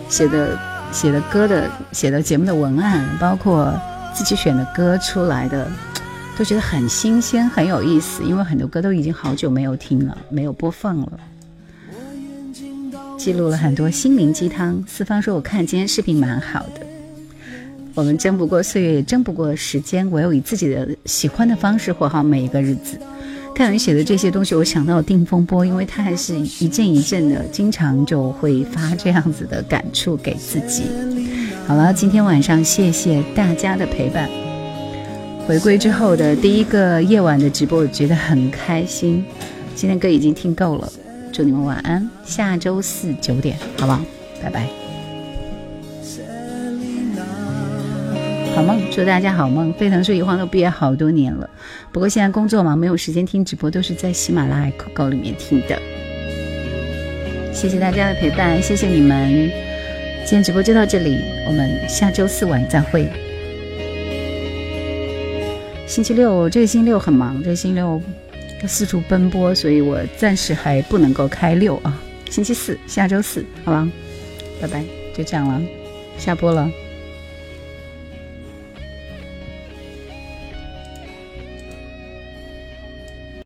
[0.09, 0.59] 写的、
[0.91, 3.73] 写的歌的、写的节目的文案，包括
[4.15, 5.69] 自己选的歌出来的，
[6.39, 8.23] 都觉得很新鲜、很有意思。
[8.23, 11.13] 因为很多歌都已经好久没有听了，没有播放了。
[13.19, 14.83] 记录了很多心灵鸡汤。
[14.87, 16.87] 四方说：“我看今天视频蛮好的。”
[17.95, 22.99] 我们争不过岁月，也争不过时间，唯有以自己的喜欢的方式活好每一个日子。
[23.55, 30.83] 看完写的这些东西，我想到定风波，因为他还是一阵一阵的，经常就会发这样子的感触给自己。
[31.67, 34.29] 好了，今天晚上谢谢大家的陪伴。
[35.47, 39.25] 回归之后的第一个夜晚的直播，我觉得很开心。
[39.75, 40.93] 今天歌已经听够了，
[41.33, 42.09] 祝你们晚安。
[42.25, 44.01] 下周四九点，好不好？
[44.43, 44.84] 拜拜。
[48.55, 49.73] 好梦，祝大家好梦。
[49.73, 51.51] 沸腾说一晃都毕业好多年了，
[51.91, 55.77] 不过现在工作忙，没有时间听直播，都是在喜马拉雅、酷狗里面听的。
[57.53, 59.51] 谢谢大家的陪伴，谢谢你们。
[60.25, 61.19] 今天直播就到这里，
[61.49, 63.09] 我们下周四晚再会。
[65.89, 68.01] 星期六，这个星期六很忙，这个星期六
[68.63, 72.01] 要四处奔波，所以我暂时还不能够开六啊。
[72.31, 73.89] 星期四，下周四，好吧，
[74.63, 75.61] 拜拜，就这样了，
[76.17, 76.71] 下播了。